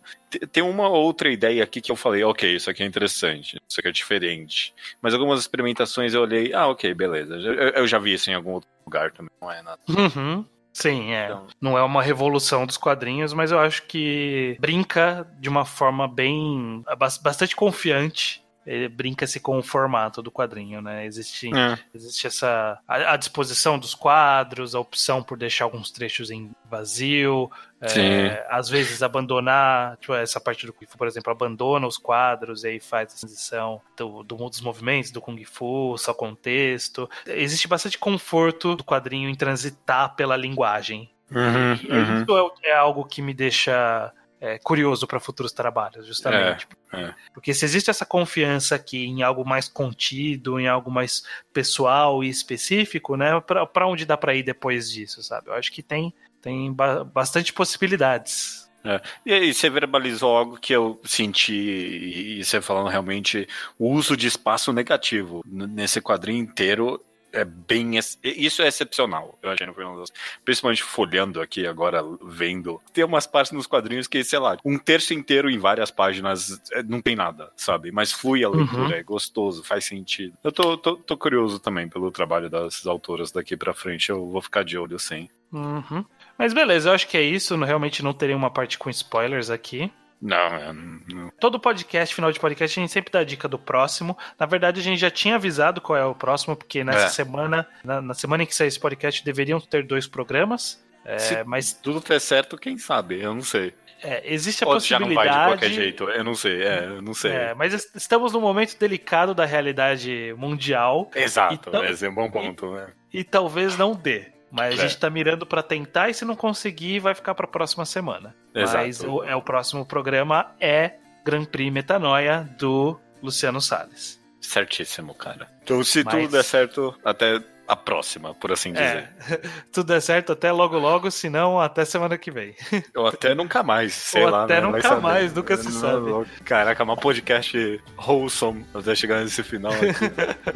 Tem 0.51 0.61
uma 0.61 0.87
outra 0.87 1.29
ideia 1.29 1.63
aqui 1.63 1.81
que 1.81 1.91
eu 1.91 1.95
falei, 1.95 2.23
ok, 2.23 2.55
isso 2.55 2.69
aqui 2.69 2.83
é 2.83 2.85
interessante, 2.85 3.57
isso 3.67 3.79
aqui 3.79 3.89
é 3.89 3.91
diferente. 3.91 4.75
Mas 5.01 5.15
algumas 5.15 5.39
experimentações 5.39 6.13
eu 6.13 6.21
olhei, 6.21 6.53
ah, 6.53 6.67
ok, 6.67 6.93
beleza. 6.93 7.35
Eu, 7.35 7.53
eu 7.53 7.87
já 7.87 7.97
vi 7.97 8.13
isso 8.13 8.29
em 8.29 8.35
algum 8.35 8.51
outro 8.51 8.69
lugar 8.85 9.11
também, 9.11 9.31
não 9.41 9.51
é 9.51 9.61
nada. 9.63 9.81
Uhum. 9.89 10.45
Sim, 10.71 11.11
é. 11.13 11.25
Então... 11.25 11.47
Não 11.59 11.75
é 11.75 11.81
uma 11.81 12.03
revolução 12.03 12.63
dos 12.63 12.77
quadrinhos, 12.77 13.33
mas 13.33 13.51
eu 13.51 13.57
acho 13.57 13.81
que 13.87 14.55
brinca 14.59 15.27
de 15.39 15.49
uma 15.49 15.65
forma 15.65 16.07
bem. 16.07 16.83
bastante 17.23 17.55
confiante 17.55 18.45
brinca-se 18.89 19.39
com 19.39 19.57
o 19.57 19.63
formato 19.63 20.21
do 20.21 20.31
quadrinho, 20.31 20.81
né? 20.81 21.05
Existe, 21.05 21.49
é. 21.55 21.79
existe 21.93 22.27
essa 22.27 22.77
a, 22.85 23.13
a, 23.13 23.17
disposição 23.17 23.79
dos 23.79 23.95
quadros, 23.95 24.75
a 24.75 24.79
opção 24.79 25.23
por 25.23 25.37
deixar 25.37 25.63
alguns 25.63 25.89
trechos 25.89 26.29
em 26.29 26.51
vazio, 26.69 27.49
é, 27.79 28.45
às 28.49 28.67
vezes 28.67 29.01
abandonar, 29.01 29.95
tipo, 29.97 30.13
essa 30.13 30.39
parte 30.39 30.65
do 30.65 30.73
Kung 30.73 30.85
Fu, 30.85 30.97
por 30.97 31.07
exemplo, 31.07 31.31
abandona 31.31 31.87
os 31.87 31.97
quadros 31.97 32.63
e 32.63 32.67
aí 32.67 32.79
faz 32.79 33.13
a 33.13 33.17
transição 33.19 33.81
do, 33.95 34.23
do, 34.23 34.35
dos 34.35 34.61
movimentos 34.61 35.11
do 35.11 35.21
Kung 35.21 35.41
Fu, 35.45 35.95
só 35.97 36.13
contexto. 36.13 37.09
Existe 37.25 37.67
bastante 37.67 37.97
conforto 37.97 38.75
do 38.75 38.83
quadrinho 38.83 39.29
em 39.29 39.35
transitar 39.35 40.15
pela 40.15 40.35
linguagem. 40.35 41.09
Uhum, 41.31 41.71
uhum. 41.89 42.21
Isso 42.21 42.57
é, 42.63 42.69
é 42.69 42.75
algo 42.75 43.05
que 43.05 43.21
me 43.21 43.33
deixa 43.33 44.11
é, 44.39 44.59
curioso 44.59 45.07
para 45.07 45.19
futuros 45.19 45.51
trabalhos, 45.51 46.05
justamente. 46.05 46.67
É, 46.93 47.01
é. 47.01 47.15
Porque 47.33 47.53
se 47.53 47.65
existe 47.65 47.89
essa 47.89 48.05
confiança 48.05 48.75
aqui 48.75 49.05
em 49.05 49.23
algo 49.23 49.45
mais 49.45 49.67
contido, 49.67 50.59
em 50.59 50.67
algo 50.67 50.91
mais 50.91 51.23
pessoal 51.51 52.23
e 52.23 52.29
específico, 52.29 53.15
né? 53.15 53.39
Para 53.41 53.87
onde 53.87 54.05
dá 54.05 54.15
para 54.15 54.35
ir 54.35 54.43
depois 54.43 54.91
disso, 54.91 55.23
sabe? 55.23 55.49
Eu 55.49 55.53
acho 55.53 55.71
que 55.71 55.81
tem, 55.81 56.13
tem 56.41 56.71
ba 56.71 57.03
bastante 57.03 57.51
possibilidades. 57.51 58.67
É. 58.83 59.01
E 59.25 59.33
aí, 59.33 59.53
você 59.53 59.69
verbalizou 59.69 60.37
algo 60.37 60.57
que 60.57 60.71
eu 60.71 61.01
senti, 61.03 61.53
e 61.53 62.43
você 62.43 62.61
falando 62.61 62.87
realmente, 62.87 63.47
o 63.77 63.89
uso 63.89 64.15
de 64.15 64.27
espaço 64.27 64.71
negativo 64.71 65.43
nesse 65.45 65.99
quadrinho 65.99 66.41
inteiro 66.41 67.03
é 67.31 67.45
bem. 67.45 67.97
Isso 68.23 68.61
é 68.61 68.67
excepcional, 68.67 69.37
eu 69.41 69.51
achei 69.51 69.65
no 69.65 69.73
Fernando 69.73 70.03
Principalmente 70.43 70.83
folhando 70.83 71.41
aqui 71.41 71.65
agora, 71.65 72.03
vendo. 72.23 72.81
Tem 72.93 73.03
umas 73.03 73.27
partes 73.27 73.51
nos 73.51 73.67
quadrinhos 73.67 74.07
que, 74.07 74.23
sei 74.23 74.39
lá, 74.39 74.57
um 74.63 74.77
terço 74.77 75.13
inteiro 75.13 75.49
em 75.49 75.57
várias 75.57 75.91
páginas 75.91 76.61
é, 76.71 76.83
não 76.83 77.01
tem 77.01 77.15
nada, 77.15 77.51
sabe? 77.55 77.91
Mas 77.91 78.11
flui 78.11 78.43
a 78.43 78.49
leitura, 78.49 78.81
uhum. 78.81 78.91
é 78.91 79.03
gostoso, 79.03 79.63
faz 79.63 79.85
sentido. 79.85 80.33
Eu 80.43 80.51
tô, 80.51 80.77
tô, 80.77 80.95
tô, 80.95 81.17
curioso 81.17 81.59
também 81.59 81.87
pelo 81.87 82.11
trabalho 82.11 82.49
das 82.49 82.85
autoras 82.85 83.31
daqui 83.31 83.57
pra 83.57 83.73
frente, 83.73 84.09
eu 84.09 84.29
vou 84.29 84.41
ficar 84.41 84.63
de 84.63 84.77
olho 84.77 84.99
sim. 84.99 85.29
Uhum. 85.51 86.03
Mas 86.37 86.53
beleza, 86.53 86.89
eu 86.89 86.93
acho 86.93 87.07
que 87.07 87.17
é 87.17 87.21
isso. 87.21 87.55
Realmente 87.63 88.03
não 88.03 88.13
teria 88.13 88.35
uma 88.35 88.51
parte 88.51 88.77
com 88.77 88.89
spoilers 88.89 89.49
aqui. 89.49 89.91
Não, 90.21 90.73
não. 90.73 91.31
Todo 91.39 91.59
podcast, 91.59 92.13
final 92.13 92.31
de 92.31 92.39
podcast, 92.39 92.79
a 92.79 92.81
gente 92.81 92.91
sempre 92.91 93.11
dá 93.11 93.19
a 93.19 93.23
dica 93.23 93.47
do 93.47 93.59
próximo. 93.59 94.17
Na 94.39 94.45
verdade, 94.45 94.79
a 94.79 94.83
gente 94.83 94.99
já 94.99 95.11
tinha 95.11 95.35
avisado 95.35 95.79
qual 95.79 95.97
é 95.97 96.05
o 96.05 96.15
próximo, 96.15 96.55
porque 96.55 96.83
nessa 96.83 97.05
é. 97.05 97.09
semana, 97.09 97.67
na, 97.83 98.01
na, 98.01 98.13
semana 98.13 98.43
em 98.43 98.45
que 98.45 98.55
sair 98.55 98.67
esse 98.67 98.79
podcast, 98.79 99.23
deveriam 99.23 99.59
ter 99.59 99.85
dois 99.85 100.07
programas. 100.07 100.83
É, 101.05 101.19
Se 101.19 101.43
mas 101.43 101.71
tudo 101.71 102.01
der 102.01 102.19
certo, 102.19 102.57
quem 102.57 102.77
sabe? 102.77 103.21
Eu 103.21 103.33
não 103.33 103.43
sei. 103.43 103.73
É, 104.03 104.21
existe 104.31 104.63
a 104.63 104.67
possibilidade. 104.67 105.15
Já 105.15 105.23
não 105.23 105.35
vai 105.35 105.45
de 105.45 105.51
qualquer 105.51 105.73
jeito, 105.73 106.03
eu 106.03 106.23
não 106.23 106.35
sei, 106.35 106.63
é, 106.63 106.85
eu 106.85 107.01
não 107.01 107.13
sei. 107.13 107.31
É, 107.31 107.53
mas 107.53 107.89
estamos 107.95 108.33
num 108.33 108.41
momento 108.41 108.77
delicado 108.77 109.33
da 109.33 109.45
realidade 109.45 110.35
mundial. 110.37 111.09
Exato, 111.15 111.71
esse 111.85 112.05
é 112.05 112.09
um 112.09 112.13
bom 112.13 112.29
ponto, 112.29 112.65
e, 112.65 112.71
né? 112.71 112.87
E 113.13 113.23
talvez 113.23 113.77
não 113.77 113.95
dê. 113.95 114.31
Mas 114.51 114.79
é. 114.79 114.83
a 114.83 114.87
gente 114.87 114.97
tá 114.97 115.09
mirando 115.09 115.45
para 115.45 115.61
tentar 115.61 116.09
e 116.09 116.13
se 116.13 116.23
não 116.23 116.35
conseguir, 116.35 116.99
vai 116.99 117.13
ficar 117.13 117.35
para 117.35 117.47
próxima 117.47 117.85
semana. 117.85 118.35
Exato. 118.61 118.77
Mas 118.77 119.03
o, 119.03 119.23
é, 119.23 119.35
o 119.35 119.41
próximo 119.41 119.85
programa 119.85 120.55
é 120.59 120.95
Grand 121.23 121.45
Prix 121.45 121.71
Metanoia 121.71 122.49
do 122.57 122.99
Luciano 123.21 123.61
Salles. 123.61 124.21
Certíssimo, 124.39 125.13
cara. 125.13 125.47
Então, 125.63 125.83
se 125.83 126.03
Mas... 126.03 126.13
tudo 126.15 126.31
der 126.31 126.43
certo, 126.43 126.97
até 127.03 127.41
a 127.67 127.75
próxima, 127.75 128.33
por 128.33 128.51
assim 128.51 128.71
dizer. 128.71 129.09
É, 129.29 129.41
tudo 129.71 129.93
é 129.93 129.99
certo 129.99 130.31
até 130.31 130.51
logo 130.51 130.77
logo, 130.77 131.11
se 131.11 131.29
não 131.29 131.59
até 131.59 131.83
semana 131.83 132.17
que 132.17 132.31
vem. 132.31 132.55
Ou 132.95 133.07
até 133.07 133.35
nunca 133.35 133.61
mais, 133.61 133.93
sei 133.93 134.23
Ou 134.23 134.29
lá. 134.29 134.43
Até 134.45 134.61
né? 134.61 134.67
nunca 134.67 134.95
mais, 134.99 135.33
nunca 135.33 135.57
se 135.57 135.71
sabe. 135.71 136.25
Caraca, 136.45 136.83
uma 136.83 136.95
podcast 136.95 137.81
wholesome 137.97 138.65
até 138.73 138.95
chegar 138.95 139.21
nesse 139.21 139.43
final 139.43 139.73
aqui. 139.73 140.55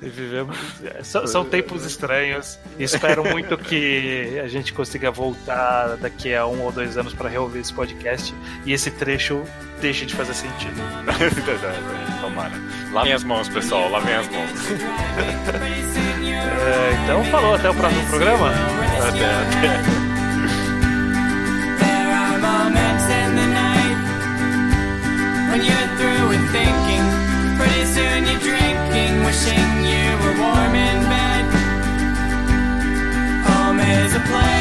Vivemos... 0.00 0.56
São, 1.02 1.26
são 1.26 1.44
tempos 1.44 1.84
estranhos. 1.84 2.58
Espero 2.78 3.24
muito 3.24 3.56
que 3.58 4.38
a 4.42 4.48
gente 4.48 4.72
consiga 4.72 5.10
voltar 5.10 5.96
daqui 5.96 6.34
a 6.34 6.46
um 6.46 6.62
ou 6.62 6.72
dois 6.72 6.96
anos 6.96 7.12
para 7.12 7.28
reouvir 7.28 7.60
esse 7.60 7.72
podcast 7.72 8.34
e 8.64 8.72
esse 8.72 8.90
trecho 8.90 9.44
deixe 9.80 10.06
de 10.06 10.14
fazer 10.14 10.34
sentido. 10.34 10.80
Tomara. 12.20 12.52
Lavem 12.92 13.12
as 13.12 13.24
mãos, 13.24 13.48
pessoal, 13.48 13.90
lavem 13.90 14.14
as 14.14 14.28
mãos. 14.28 14.50
É, 16.42 17.02
então 17.02 17.24
falou, 17.24 17.54
até 17.54 17.70
o 17.70 17.74
próximo 17.74 18.06
programa. 18.06 18.50
Até, 19.08 19.24
até. 19.24 20.02
When 25.52 25.62
you're 25.66 25.88
through 25.98 26.28
with 26.30 26.50
thinking, 26.50 27.04
pretty 27.58 27.84
soon 27.84 28.24
you're 28.24 28.40
drinking, 28.40 29.22
wishing 29.26 29.84
you 29.84 30.16
were 30.22 30.40
warm 30.40 30.74
in 30.74 30.98
bed. 31.12 31.44
Home 33.44 33.80
is 33.80 34.14
a 34.16 34.20
place. 34.20 34.51